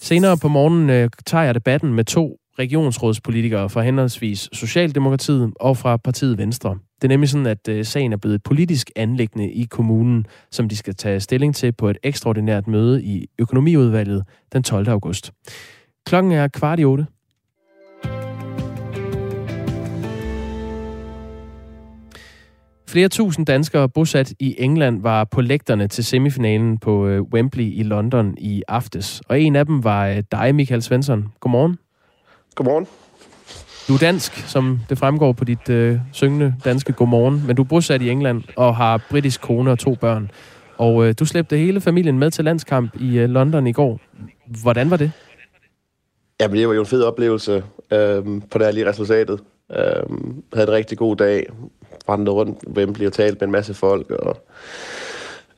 [0.00, 5.96] Senere på morgenen øh, tager jeg debatten med to regionsrådspolitikere fra henholdsvis Socialdemokratiet og fra
[5.96, 6.78] partiet Venstre.
[6.94, 10.68] Det er nemlig sådan, at øh, sagen er blevet et politisk anlæggende i kommunen, som
[10.68, 14.88] de skal tage stilling til på et ekstraordinært møde i økonomiudvalget den 12.
[14.88, 15.32] august.
[16.06, 17.06] Klokken er kvart i otte.
[22.88, 27.82] Flere tusind danskere bosat i England var på lægterne til semifinalen på øh, Wembley i
[27.82, 29.22] London i aftes.
[29.28, 31.32] Og en af dem var øh, dig, Michael Svensson.
[31.40, 31.83] Godmorgen.
[32.54, 32.86] Godmorgen.
[33.88, 37.66] Du er dansk, som det fremgår på dit øh, syngende danske godmorgen, men du er
[37.66, 40.30] bosat i England og har britisk kone og to børn.
[40.76, 44.00] Og øh, du slæbte hele familien med til landskamp i øh, London i går.
[44.62, 45.12] Hvordan var det?
[46.40, 49.40] Jamen, det var jo en fed oplevelse øh, på det her lige resultatet.
[49.72, 49.78] Øh,
[50.54, 51.46] havde en rigtig god dag.
[52.08, 54.10] Vandrede rundt Wembley og talte med en masse folk.
[54.10, 54.36] Og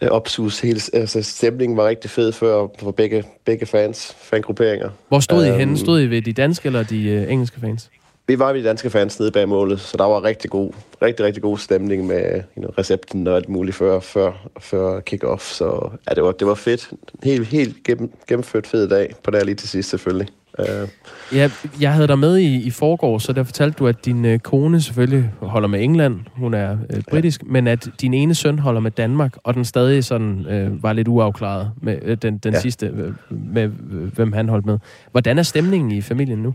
[0.01, 4.91] øh, opsus hele altså, stemningen var rigtig fed for, for begge, begge fans, fangrupperinger.
[5.09, 5.79] Hvor stod I um, henne?
[5.79, 7.91] Stod I ved de danske eller de øh, engelske fans?
[8.29, 10.73] Vi var ved de danske fans nede bag målet, så der var rigtig god,
[11.03, 15.43] rigtig, rigtig god stemning med you know, recepten og alt muligt før, før, før kick-off.
[15.43, 16.91] Så ja, det var, det var fedt.
[17.25, 20.29] Helt, helt gennem, gennemført fed dag på der lige til sidst selvfølgelig.
[20.59, 20.89] Uh,
[21.33, 21.51] Ja,
[21.81, 24.81] jeg havde dig med i, i forgår, så der fortalte du, at din øh, kone
[24.81, 27.47] selvfølgelig holder med England, hun er øh, britisk, ja.
[27.51, 31.09] men at din ene søn holder med Danmark, og den stadig sådan øh, var lidt
[31.09, 32.61] uafklaret med øh, den, den ja.
[32.61, 34.79] sidste, øh, med øh, hvem han holdt med.
[35.13, 36.55] Hvordan er stemningen i familien nu?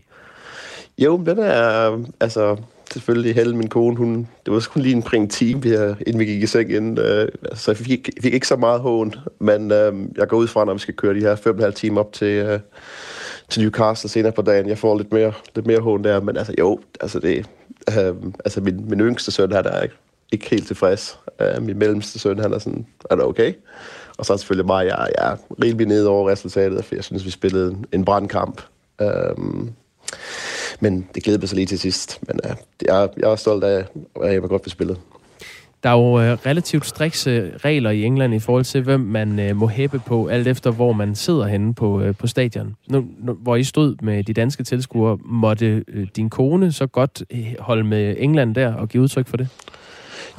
[0.98, 2.58] Jo, den er, altså,
[2.94, 5.32] selvfølgelig Helle, min kone, hun, det var kun lige en pring
[5.64, 7.00] vi her, inden vi gik i seng ind.
[7.00, 10.66] Øh, så jeg fik, fik ikke så meget hån, men øh, jeg går ud fra,
[10.66, 12.60] når vi skal køre de her 5,5 timer op til, øh,
[13.52, 14.70] til Newcastle senere på dagen.
[14.70, 17.46] Jeg får lidt mere, lidt mere hånd der, men altså jo, altså det,
[17.90, 19.96] øh, altså min, min yngste søn her, der er ikke,
[20.32, 21.20] ikke helt tilfreds.
[21.42, 23.54] Øh, min mellemste søn, han er sådan, er det okay?
[24.18, 27.26] Og så er selvfølgelig mig, jeg, jeg er rimelig nede over resultatet, for jeg synes,
[27.26, 28.62] vi spillede en, en brandkamp.
[29.02, 29.38] Øh,
[30.80, 32.20] men det glæder mig så lige til sidst.
[32.22, 33.86] Men øh, jeg, jeg er stolt af,
[34.22, 34.98] at jeg var godt vi spillet.
[35.84, 39.40] Der er jo øh, relativt strikse øh, regler i England i forhold til, hvem man
[39.40, 42.76] øh, må hæppe på, alt efter hvor man sidder henne på, øh, på stadion.
[42.88, 47.24] Nu, nu, hvor I stod med de danske tilskuere, måtte øh, din kone så godt
[47.32, 49.48] øh, holde med England der og give udtryk for det?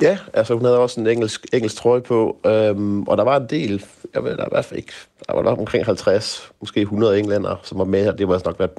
[0.02, 3.46] Ja, altså hun havde også en engelsk, engelsk trøje på, øhm, og der var en
[3.50, 3.84] del,
[4.14, 4.92] jeg ved, der var i hvert fald ikke,
[5.28, 8.12] der var nok omkring 50, måske 100 englænder, som var med her.
[8.12, 8.70] Det var altså nok været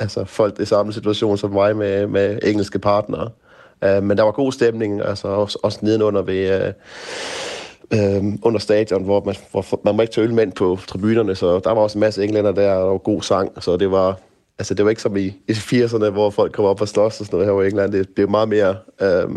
[0.00, 3.30] altså, folk i samme situation som mig med, med engelske partnere.
[3.84, 6.64] Øh, men der var god stemning, altså også, også nedenunder ved...
[6.66, 6.72] Øh,
[7.92, 11.70] øh, under stadion, hvor man, hvor man må ikke tage ølmænd på tribunerne, så der
[11.70, 14.18] var også en masse englænder der, og der var god sang, så det var,
[14.58, 17.26] altså det var ikke som i, i 80'erne, hvor folk kom op og slås og
[17.26, 17.92] sådan noget her i England.
[17.92, 19.28] Det blev meget mere, øh,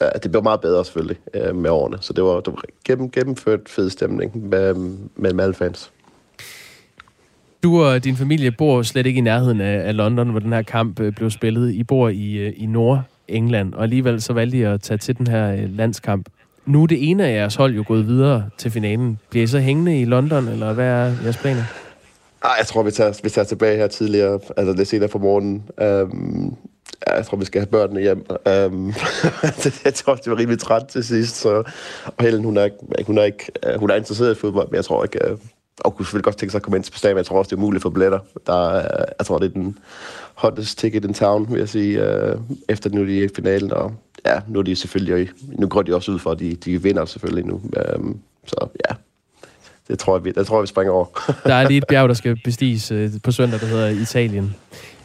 [0.00, 3.10] ja, det blev meget bedre selvfølgelig øh, med årene, så det var, det var gennem,
[3.10, 4.74] gennemført fed stemning med,
[5.16, 5.90] med alle fans.
[7.62, 11.00] Du og din familie bor slet ikke i nærheden af, London, hvor den her kamp
[11.00, 11.72] øh, blev spillet.
[11.72, 15.18] I bor i, øh, i Nord England, og alligevel så valgte I at tage til
[15.18, 16.28] den her øh, landskamp.
[16.66, 19.18] Nu er det ene af jeres hold jo gået videre til finalen.
[19.30, 21.62] Bliver I så hængende i London, eller hvad er jeres planer?
[22.42, 25.62] Ah, jeg tror, vi tager, vi tager tilbage her tidligere, altså lidt senere på morgenen.
[25.82, 26.56] Um,
[27.06, 28.26] jeg tror, vi skal have børnene hjem.
[28.28, 28.94] Um,
[29.84, 31.62] jeg tror, det var rimelig træt til sidst, så
[32.04, 32.68] og Helen, hun er,
[33.06, 35.36] hun er ikke, hun er interesseret i fodbold, men jeg tror ikke, øh,
[35.80, 37.48] og kunne selvfølgelig godt tænke sig at komme ind til stadion, men jeg tror også,
[37.48, 38.18] det er muligt for billetter.
[38.46, 38.74] Der,
[39.18, 39.78] jeg tror, det er den
[40.38, 43.72] hottest ticket in town, vil jeg sige, uh, efter nu de er i finalen.
[43.72, 43.94] Og
[44.26, 45.28] ja, nu er de selvfølgelig,
[45.58, 47.60] nu går de også ud for, at de, de vinder selvfølgelig nu.
[47.96, 48.94] Um, så ja,
[49.88, 51.06] det tror jeg, vi, det tror jeg, vi springer over.
[51.44, 54.54] der er lige et bjerg, der skal bestiges uh, på søndag, der hedder Italien.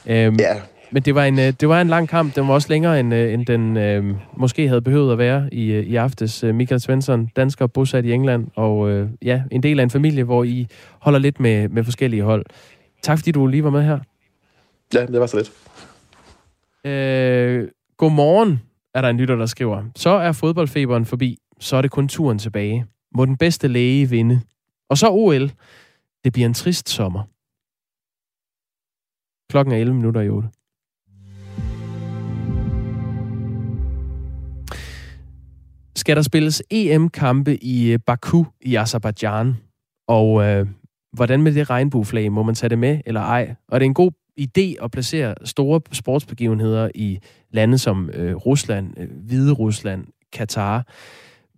[0.05, 0.55] Um, ja,
[0.93, 2.35] men det var en, øh, det var en lang kamp.
[2.35, 5.71] Den var også længere, end, øh, end den øh, måske havde behøvet at være i,
[5.71, 6.43] øh, i aftes.
[6.43, 10.43] Michael Svensson, dansker bosat i England, og øh, ja, en del af en familie, hvor
[10.43, 10.67] I
[10.99, 12.45] holder lidt med, med forskellige hold.
[13.01, 13.99] Tak fordi du lige var med her.
[14.93, 15.51] Ja, det var så lidt.
[16.85, 18.61] Øh, godmorgen,
[18.93, 19.83] er der en lytter, der skriver.
[19.95, 21.37] Så er fodboldfeberen forbi.
[21.59, 22.85] Så er det kun turen tilbage.
[23.15, 24.41] Må den bedste læge vinde.
[24.89, 25.51] Og så OL.
[26.23, 27.23] Det bliver en trist sommer.
[29.51, 30.49] Klokken er 11 minutter i 8.
[35.95, 39.55] Skal der spilles EM-kampe i øh, Baku i Azerbaijan?
[40.07, 40.67] Og øh,
[41.13, 42.31] hvordan med det regnbueflag?
[42.31, 43.55] Må man tage det med eller ej?
[43.67, 47.19] Og det er en god idé at placere store sportsbegivenheder i
[47.51, 50.87] lande som øh, Rusland, øh, Hvide Rusland, Katar.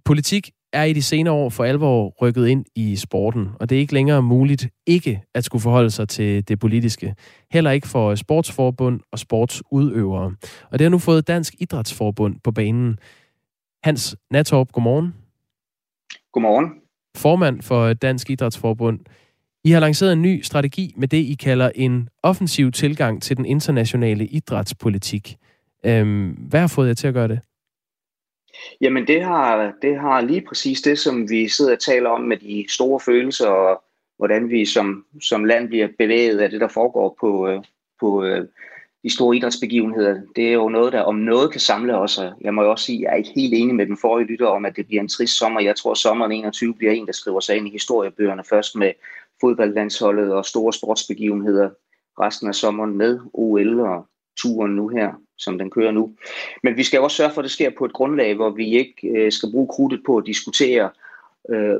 [0.05, 3.79] Politik er i de senere år for alvor rykket ind i sporten, og det er
[3.79, 7.15] ikke længere muligt ikke at skulle forholde sig til det politiske.
[7.51, 10.35] Heller ikke for sportsforbund og sportsudøvere.
[10.71, 12.99] Og det har nu fået Dansk Idrætsforbund på banen.
[13.83, 15.13] Hans Natorp, godmorgen.
[16.33, 16.69] Godmorgen.
[17.17, 18.99] Formand for Dansk Idrætsforbund.
[19.65, 23.45] I har lanceret en ny strategi med det, I kalder en offensiv tilgang til den
[23.45, 25.37] internationale idrætspolitik.
[25.85, 27.39] Øhm, hvad har fået jer til at gøre det?
[28.81, 32.37] Jamen det har, det har lige præcis det, som vi sidder og taler om med
[32.37, 33.83] de store følelser, og
[34.17, 37.63] hvordan vi som, som land bliver bevæget af det, der foregår på, øh,
[37.99, 38.47] på øh,
[39.03, 40.21] de store idrætsbegivenheder.
[40.35, 42.19] Det er jo noget, der om noget kan samle os.
[42.41, 44.47] Jeg må jo også sige, at jeg er ikke helt enig med den forrige lytter
[44.47, 45.61] om, at det bliver en trist sommer.
[45.61, 48.91] Jeg tror, at sommeren 21 bliver en, der skriver sig ind i historiebøgerne først med
[49.41, 51.69] fodboldlandsholdet og store sportsbegivenheder
[52.19, 54.07] resten af sommeren med OL og
[54.37, 56.15] turen nu her, som den kører nu.
[56.63, 59.07] Men vi skal også sørge for, at det sker på et grundlag, hvor vi ikke
[59.07, 60.89] øh, skal bruge krudtet på at diskutere
[61.49, 61.75] øh,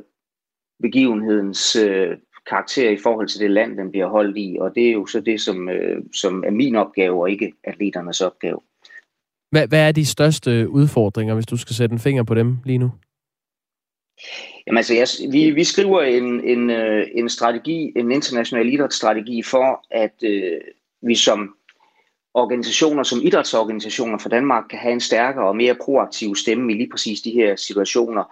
[0.81, 2.17] begivenhedens øh,
[2.49, 4.57] karakter i forhold til det land, den bliver holdt i.
[4.59, 8.21] Og det er jo så det, som, øh, som er min opgave, og ikke atleternes
[8.21, 8.59] opgave.
[9.51, 12.77] Hvad, hvad er de største udfordringer, hvis du skal sætte en finger på dem lige
[12.77, 12.91] nu?
[14.67, 19.85] Jamen altså, jeg, vi, vi skriver en, en, øh, en strategi, en international idrætsstrategi for,
[19.91, 20.61] at øh,
[21.01, 21.55] vi som
[22.33, 26.89] organisationer, som idrætsorganisationer for Danmark, kan have en stærkere og mere proaktiv stemme i lige
[26.89, 28.23] præcis de her situationer.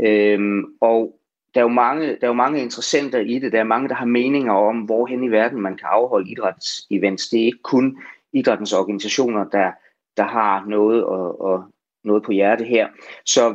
[0.00, 1.18] Øhm, og
[1.54, 3.52] der er, jo mange, der er jo mange interessenter i det.
[3.52, 7.28] Der er mange, der har meninger om, hvorhen i verden man kan afholde idrætsevents.
[7.28, 7.98] Det er ikke kun
[8.32, 9.70] idrættens organisationer, der,
[10.16, 11.64] der har noget, og, og
[12.04, 12.88] noget på hjerte her.
[13.24, 13.54] Så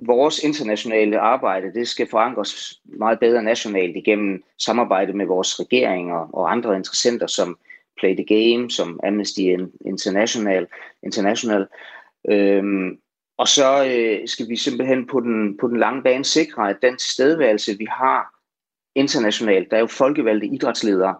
[0.00, 6.52] vores internationale arbejde, det skal forankres meget bedre nationalt igennem samarbejde med vores regeringer og
[6.52, 7.58] andre interessenter, som
[7.98, 9.40] Play the Game, som Amnesty
[9.86, 10.66] International.
[11.02, 11.66] International.
[12.30, 12.98] Øhm,
[13.38, 16.96] og så øh, skal vi simpelthen på den, på den lange bane sikre, at den
[16.96, 18.34] tilstedeværelse, vi har
[18.94, 21.14] internationalt, der er jo folkevalgte idrætsledere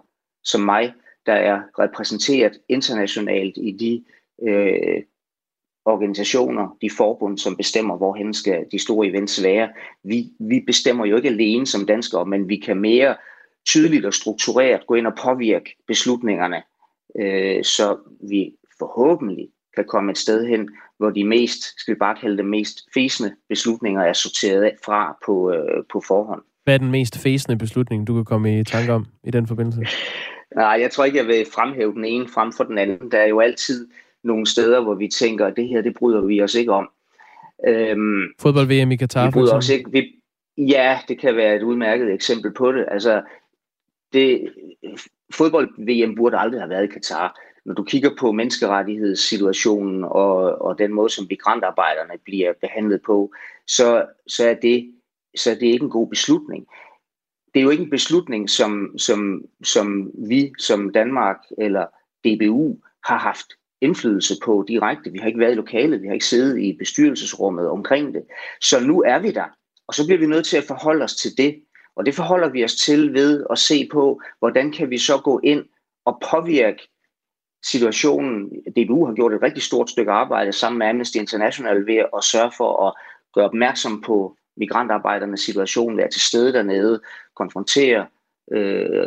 [0.45, 0.93] som mig,
[1.27, 4.05] der er repræsenteret internationalt i de
[4.49, 5.03] øh,
[5.85, 9.69] organisationer, de forbund, som bestemmer, hvorhen skal de store events være.
[10.05, 13.17] Vi, vi bestemmer jo ikke alene som danskere, men vi kan mere
[13.67, 16.63] tydeligt og struktureret gå ind og påvirke beslutningerne,
[17.21, 17.97] øh, så
[18.31, 20.69] vi forhåbentlig kan komme et sted hen,
[20.99, 25.53] hvor de mest, skal vi bare kalde det mest fæsende beslutninger er sorteret fra på,
[25.53, 26.43] øh, på forhånd.
[26.65, 29.81] Hvad er den mest fæsende beslutning, du kan komme i tanke om i den forbindelse?
[30.57, 33.11] Nej, jeg tror ikke, jeg vil fremhæve den ene frem for den anden.
[33.11, 33.89] Der er jo altid
[34.25, 36.91] nogle steder, hvor vi tænker, at det her, det bryder vi os ikke om.
[37.69, 40.21] Øhm, Fodbold-VM i Katar, vi bryder os ikke, vi,
[40.69, 42.87] Ja, det kan være et udmærket eksempel på det.
[42.89, 43.23] Altså,
[44.13, 44.55] det,
[45.35, 47.41] fodbold-VM burde aldrig have været i Katar.
[47.65, 53.33] Når du kigger på menneskerettighedssituationen og, og den måde, som migrantarbejderne bliver behandlet på,
[53.67, 54.95] så, så, er det,
[55.37, 56.67] så er det ikke en god beslutning.
[57.55, 61.87] Det er jo ikke en beslutning, som, som, som vi som Danmark eller
[62.25, 63.47] DBU har haft
[63.81, 65.13] indflydelse på direkte.
[65.13, 68.23] Vi har ikke været i lokalet, vi har ikke siddet i bestyrelsesrummet omkring det.
[68.61, 69.45] Så nu er vi der,
[69.89, 71.63] og så bliver vi nødt til at forholde os til det.
[71.97, 75.41] Og det forholder vi os til ved at se på, hvordan kan vi så gå
[75.45, 75.65] ind
[76.05, 76.89] og påvirke
[77.65, 78.49] situationen.
[78.49, 82.53] DBU har gjort et rigtig stort stykke arbejde sammen med Amnesty International ved at sørge
[82.57, 82.95] for at
[83.35, 87.01] gøre opmærksom på migrantarbejdernes situation, være til stede dernede,
[87.37, 88.07] konfrontere
[88.53, 89.07] øh,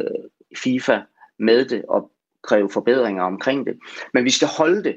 [0.58, 1.02] FIFA
[1.40, 2.12] med det og
[2.44, 3.80] kræve forbedringer omkring det.
[4.14, 4.96] Men vi skal holde det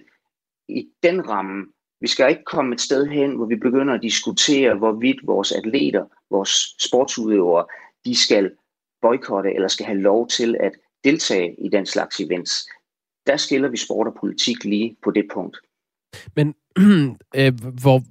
[0.68, 1.66] i den ramme.
[2.00, 6.04] Vi skal ikke komme et sted hen, hvor vi begynder at diskutere, hvorvidt vores atleter,
[6.30, 7.66] vores sportsudøvere,
[8.04, 8.50] de skal
[9.02, 10.72] boykotte eller skal have lov til at
[11.04, 12.68] deltage i den slags events.
[13.26, 15.56] Der skiller vi sport og politik lige på det punkt.
[16.36, 16.54] Men
[17.40, 18.02] øh, hvor,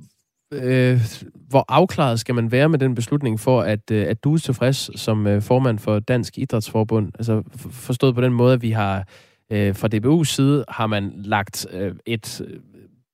[0.63, 1.01] øh,
[1.49, 4.99] hvor afklaret skal man være med den beslutning for, at, øh, at du er tilfreds
[5.01, 7.11] som øh, formand for Dansk Idrætsforbund?
[7.15, 9.07] Altså forstået på den måde, at vi har
[9.51, 12.59] øh, fra DBU's side har man lagt øh, et øh,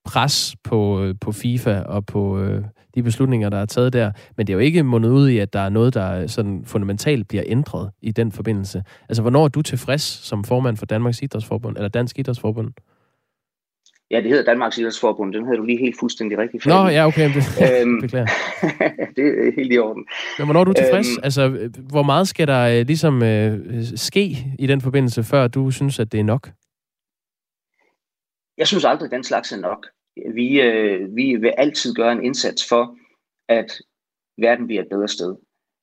[0.06, 2.64] pres på, øh, på FIFA og på øh,
[2.96, 4.12] de beslutninger, der er taget der.
[4.38, 7.28] Men det er jo ikke mundet ud i, at der er noget, der sådan fundamentalt
[7.28, 8.84] bliver ændret i den forbindelse.
[9.10, 12.72] Altså, hvornår er du tilfreds som formand for Danmarks Idrætsforbund, eller Dansk Idrætsforbund?
[14.12, 15.34] Ja, det hedder Danmarks Idrætsforbund.
[15.34, 17.30] Den havde du lige helt fuldstændig rigtigt Nå, ja, okay.
[17.34, 18.02] Det, øhm,
[19.16, 20.06] det er helt i orden.
[20.38, 21.08] Men hvornår er du tilfreds?
[21.08, 23.60] Øhm, altså, hvor meget skal der øh, ligesom øh,
[23.96, 26.50] ske i den forbindelse, før du synes, at det er nok?
[28.62, 29.88] jeg synes aldrig, at den slags er nok.
[30.34, 32.98] Vi, øh, vi vil altid gøre en indsats for,
[33.50, 33.82] at
[34.38, 35.36] verden bliver et bedre sted.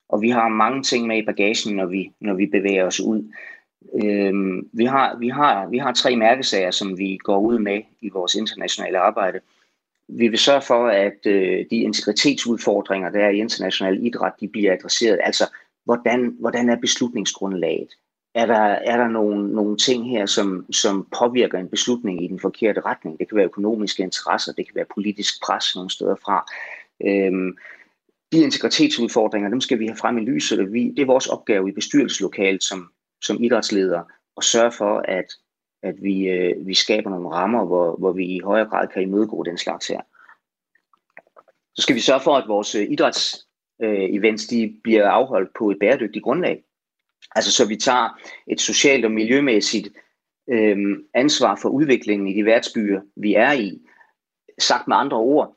[0.08, 3.32] Og vi har mange ting med i bagagen, når vi, når vi bevæger os ud.
[3.94, 8.08] Øh, vi, har, vi, har, vi har tre mærkesager, som vi går ud med i
[8.08, 9.40] vores internationale arbejde.
[10.08, 14.72] Vi vil sørge for, at øh, de integritetsudfordringer, der er i international idræt, de bliver
[14.72, 15.20] adresseret.
[15.22, 15.44] Altså,
[15.84, 17.88] hvordan, hvordan er beslutningsgrundlaget?
[18.34, 22.40] Er der, er der nogle, nogle ting her, som, som påvirker en beslutning i den
[22.40, 23.18] forkerte retning?
[23.18, 26.46] Det kan være økonomiske interesser, det kan være politisk pres nogle steder fra.
[27.06, 27.56] Øhm,
[28.32, 30.72] de integritetsudfordringer, dem skal vi have frem i lyset.
[30.72, 32.90] Vi, det er vores opgave i bestyrelseslokalet som,
[33.22, 34.02] som idrætsleder
[34.36, 35.26] og sørge for, at,
[35.82, 39.42] at vi, øh, vi skaber nogle rammer, hvor, hvor vi i højere grad kan imødegå
[39.42, 40.00] den slags her.
[41.74, 45.78] Så skal vi sørge for, at vores øh, idrætsevents øh, de bliver afholdt på et
[45.80, 46.64] bæredygtigt grundlag.
[47.34, 49.88] Altså så vi tager et socialt og miljømæssigt
[50.50, 53.80] øh, ansvar for udviklingen i de værtsbyer, vi er i.
[54.58, 55.56] Sagt med andre ord,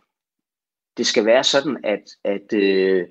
[0.97, 3.07] det skal være sådan, at, at øh,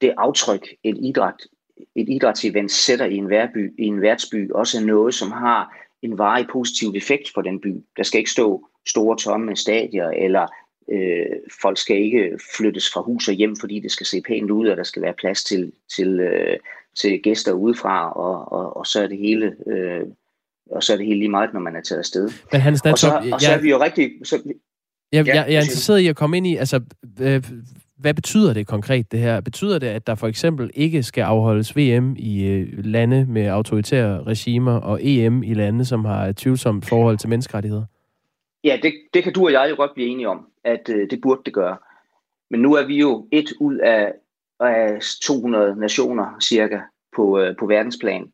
[0.00, 1.46] det aftryk, et idræt,
[1.94, 6.18] et idrætsevent sætter i en, værby, i en værtsby, også er noget, som har en
[6.18, 7.84] varig positiv effekt for den by.
[7.96, 10.46] Der skal ikke stå store tomme stadier, eller
[10.92, 11.26] øh,
[11.62, 14.76] folk skal ikke flyttes fra hus og hjem, fordi det skal se pænt ud, og
[14.76, 16.56] der skal være plads til, til, øh,
[17.00, 19.54] til gæster udefra, og, og, og så er det hele...
[19.66, 20.04] Øh,
[20.70, 22.30] og så er det hele lige meget, når man er taget afsted.
[22.52, 24.12] Men Hans og, så, og så er vi jo rigtig...
[24.24, 24.42] Så,
[25.12, 26.80] jeg, ja, jeg, jeg er interesseret i at komme ind i, altså,
[27.20, 27.42] øh,
[27.98, 29.40] hvad betyder det konkret, det her?
[29.40, 34.22] Betyder det, at der for eksempel ikke skal afholdes VM i øh, lande med autoritære
[34.22, 37.84] regimer, og EM i lande, som har et tvivlsomt forhold til menneskerettigheder?
[38.64, 41.20] Ja, det, det kan du og jeg jo godt blive enige om, at øh, det
[41.22, 41.76] burde det gøre.
[42.50, 44.12] Men nu er vi jo et ud af,
[44.60, 46.80] af 200 nationer cirka
[47.16, 48.32] på, øh, på verdensplan,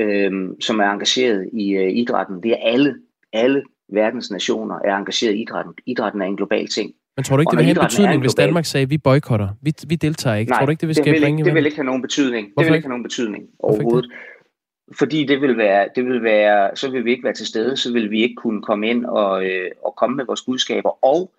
[0.00, 2.42] øh, som er engageret i øh, idrætten.
[2.42, 2.94] Det er alle,
[3.32, 5.74] alle verdens nationer er engageret i idrætten.
[5.86, 6.94] Idrætten er en global ting.
[7.16, 9.48] Men tror du ikke, det vil have en betydning, hvis Danmark sagde, vi boykotter?
[9.62, 10.50] Vi, vi deltager ikke.
[10.50, 12.02] Nej, tror du ikke, det vil skabe det vil, ikke, det vil ikke have nogen
[12.02, 12.46] betydning.
[12.54, 14.04] Hvorfor det vil ikke have nogen betydning overhovedet.
[14.04, 14.96] Ikke?
[14.98, 17.92] Fordi det vil være, det vil være, så vil vi ikke være til stede, så
[17.92, 21.04] vil vi ikke kunne komme ind og, øh, og komme med vores budskaber.
[21.04, 21.34] Og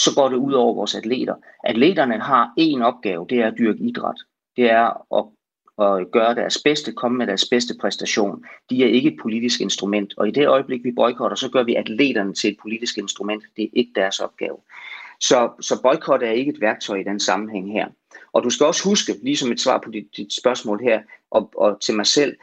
[0.00, 1.34] så går det ud over vores atleter.
[1.64, 4.20] Atleterne har én opgave, det er at dyrke idræt.
[4.56, 5.24] Det er at
[5.80, 8.44] og gøre deres bedste, komme med deres bedste præstation.
[8.70, 11.74] De er ikke et politisk instrument, og i det øjeblik, vi boykotter, så gør vi
[11.74, 13.44] atleterne til et politisk instrument.
[13.56, 14.56] Det er ikke deres opgave.
[15.20, 17.88] Så, så boykot er ikke et værktøj i den sammenhæng her.
[18.32, 21.80] Og du skal også huske, ligesom et svar på dit, dit spørgsmål her, og, og
[21.80, 22.36] til mig selv,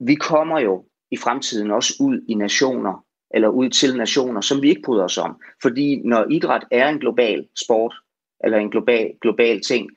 [0.00, 4.68] vi kommer jo i fremtiden også ud i nationer, eller ud til nationer, som vi
[4.68, 5.40] ikke bryder os om.
[5.62, 7.94] Fordi når idræt er en global sport,
[8.44, 9.90] eller en global, global ting,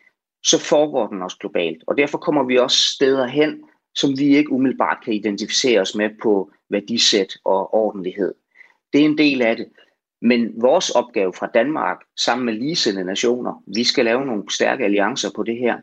[0.44, 1.84] så foregår den også globalt.
[1.88, 3.64] Og derfor kommer vi også steder hen,
[3.96, 8.34] som vi ikke umiddelbart kan identificere os med på værdisæt og ordentlighed.
[8.94, 9.68] Det er en del af det.
[10.22, 15.30] Men vores opgave fra Danmark, sammen med ligesindede nationer, vi skal lave nogle stærke alliancer
[15.36, 15.78] på det her,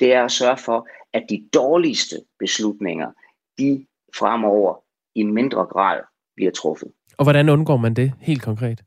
[0.00, 3.12] det er at sørge for, at de dårligste beslutninger,
[3.58, 3.86] de
[4.18, 4.82] fremover
[5.14, 6.00] i mindre grad
[6.36, 6.92] bliver truffet.
[7.16, 8.82] Og hvordan undgår man det helt konkret?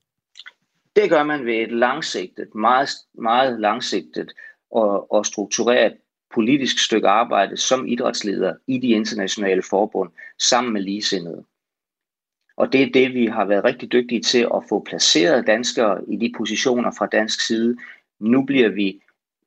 [0.96, 4.32] Det gør man ved et langsigtet, meget, meget langsigtet
[4.72, 5.98] og, og strukturere et
[6.34, 11.44] politisk stykke arbejde som idrætsleder i de internationale forbund sammen med ligesindede.
[12.58, 16.16] Og det er det, vi har været rigtig dygtige til at få placeret danskere i
[16.16, 17.78] de positioner fra dansk side.
[18.20, 19.00] Nu bliver vi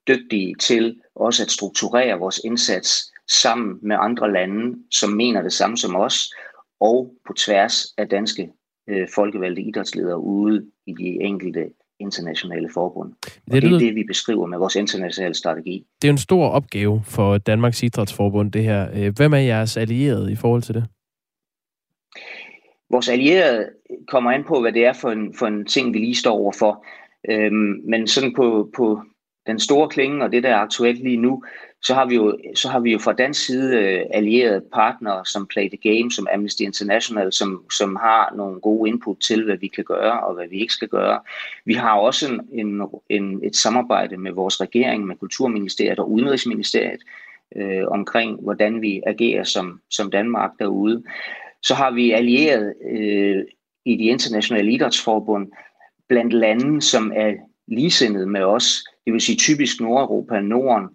[0.09, 5.77] dygtige til også at strukturere vores indsats sammen med andre lande, som mener det samme
[5.77, 6.35] som os,
[6.81, 8.51] og på tværs af danske
[8.89, 11.67] øh, folkevalgte idrætsledere ude i de enkelte
[12.01, 13.13] internationale forbund.
[13.47, 15.87] Og det, det er det, vi beskriver med vores internationale strategi.
[16.03, 18.89] Det er en stor opgave for Danmarks Idrætsforbund, det her.
[18.95, 20.85] Øh, hvem er jeres allierede i forhold til det?
[22.91, 23.71] Vores allierede
[24.09, 26.87] kommer an på, hvad det er for en, for en ting, vi lige står overfor.
[27.31, 29.03] Øhm, men sådan på, på
[29.47, 31.43] den store klinge og det, der er aktuelt lige nu,
[31.83, 35.47] så har vi jo, så har vi jo fra dansk side øh, allierede partnere som
[35.47, 39.67] Play the Game, som Amnesty International, som, som har nogle gode input til, hvad vi
[39.69, 41.21] kan gøre og hvad vi ikke skal gøre.
[41.65, 47.01] Vi har også en, en, en, et samarbejde med vores regering, med Kulturministeriet og Udenrigsministeriet,
[47.57, 51.03] øh, omkring, hvordan vi agerer som, som Danmark derude.
[51.67, 53.45] Så har vi allieret øh,
[53.85, 55.49] i de internationale idrætsforbund
[56.09, 57.33] blandt lande, som er
[57.69, 60.89] ligesindede med os, det vil sige typisk Nordeuropa, Norden,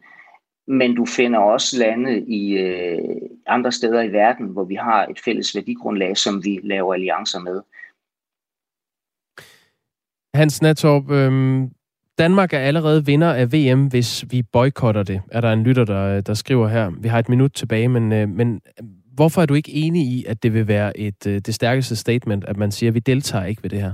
[0.68, 3.00] men du finder også lande i øh,
[3.48, 7.62] andre steder i verden, hvor vi har et fælles værdigrundlag, som vi laver alliancer med.
[10.36, 11.62] Hans Natorp, øh,
[12.18, 16.22] Danmark er allerede vinder af VM, hvis vi boykotter det, er der en lytter, der,
[16.22, 16.92] der skriver her.
[17.02, 18.62] Vi har et minut tilbage, men, øh, men
[19.14, 22.46] Hvorfor er du ikke enig i, at det vil være et, øh, det stærkeste statement,
[22.46, 23.94] at man siger, at vi deltager ikke ved det her?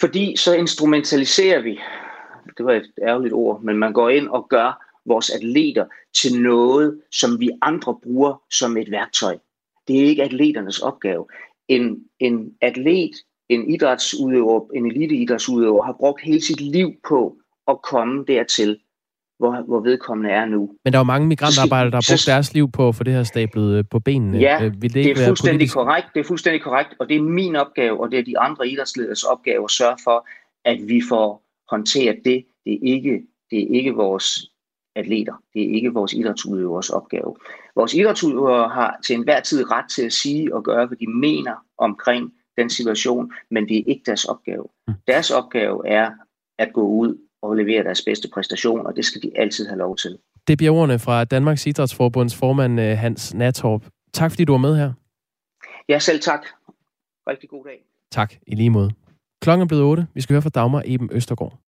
[0.00, 1.80] Fordi så instrumentaliserer vi,
[2.58, 7.00] det var et ærgerligt ord, men man går ind og gør vores atleter til noget,
[7.12, 9.38] som vi andre bruger som et værktøj.
[9.88, 11.26] Det er ikke atleternes opgave.
[11.68, 13.10] En, en atlet,
[13.48, 17.36] en idrætsudøver, en eliteidrætsudøver har brugt hele sit liv på
[17.68, 18.78] at komme dertil,
[19.44, 20.70] hvor, hvor vedkommende er nu.
[20.84, 23.12] Men der er jo mange migrantarbejdere, der har brugt deres liv på at få det
[23.12, 24.38] her stablet øh, på benene.
[24.38, 26.06] Ja, Øh, Vil det, ikke det er fuldstændig politisk- korrekt.
[26.14, 29.22] Det er fuldstændig korrekt, og det er min opgave, og det er de andre idrætsleders
[29.22, 30.26] opgave at sørge for,
[30.64, 32.44] at vi får håndteret det.
[32.64, 34.50] Det er ikke, det er ikke vores
[34.96, 35.34] atleter.
[35.54, 37.36] Det er ikke vores idrætsudøvers opgave.
[37.76, 41.52] Vores idrætsudøvere har til enhver tid ret til at sige og gøre, hvad de mener
[41.78, 44.64] omkring den situation, men det er ikke deres opgave.
[45.06, 46.10] Deres opgave er
[46.58, 49.96] at gå ud og levere deres bedste præstation, og det skal de altid have lov
[49.96, 50.18] til.
[50.48, 53.82] Det bliver ordene fra Danmarks Idrætsforbunds formand øh, Hans Natorp.
[54.12, 54.92] Tak fordi du var med her.
[55.88, 56.46] Ja, selv tak.
[57.28, 57.84] Rigtig god dag.
[58.10, 58.90] Tak, i lige måde.
[59.42, 60.06] Klokken er blevet 8.
[60.14, 61.58] Vi skal høre fra Dagmar Eben Østergaard.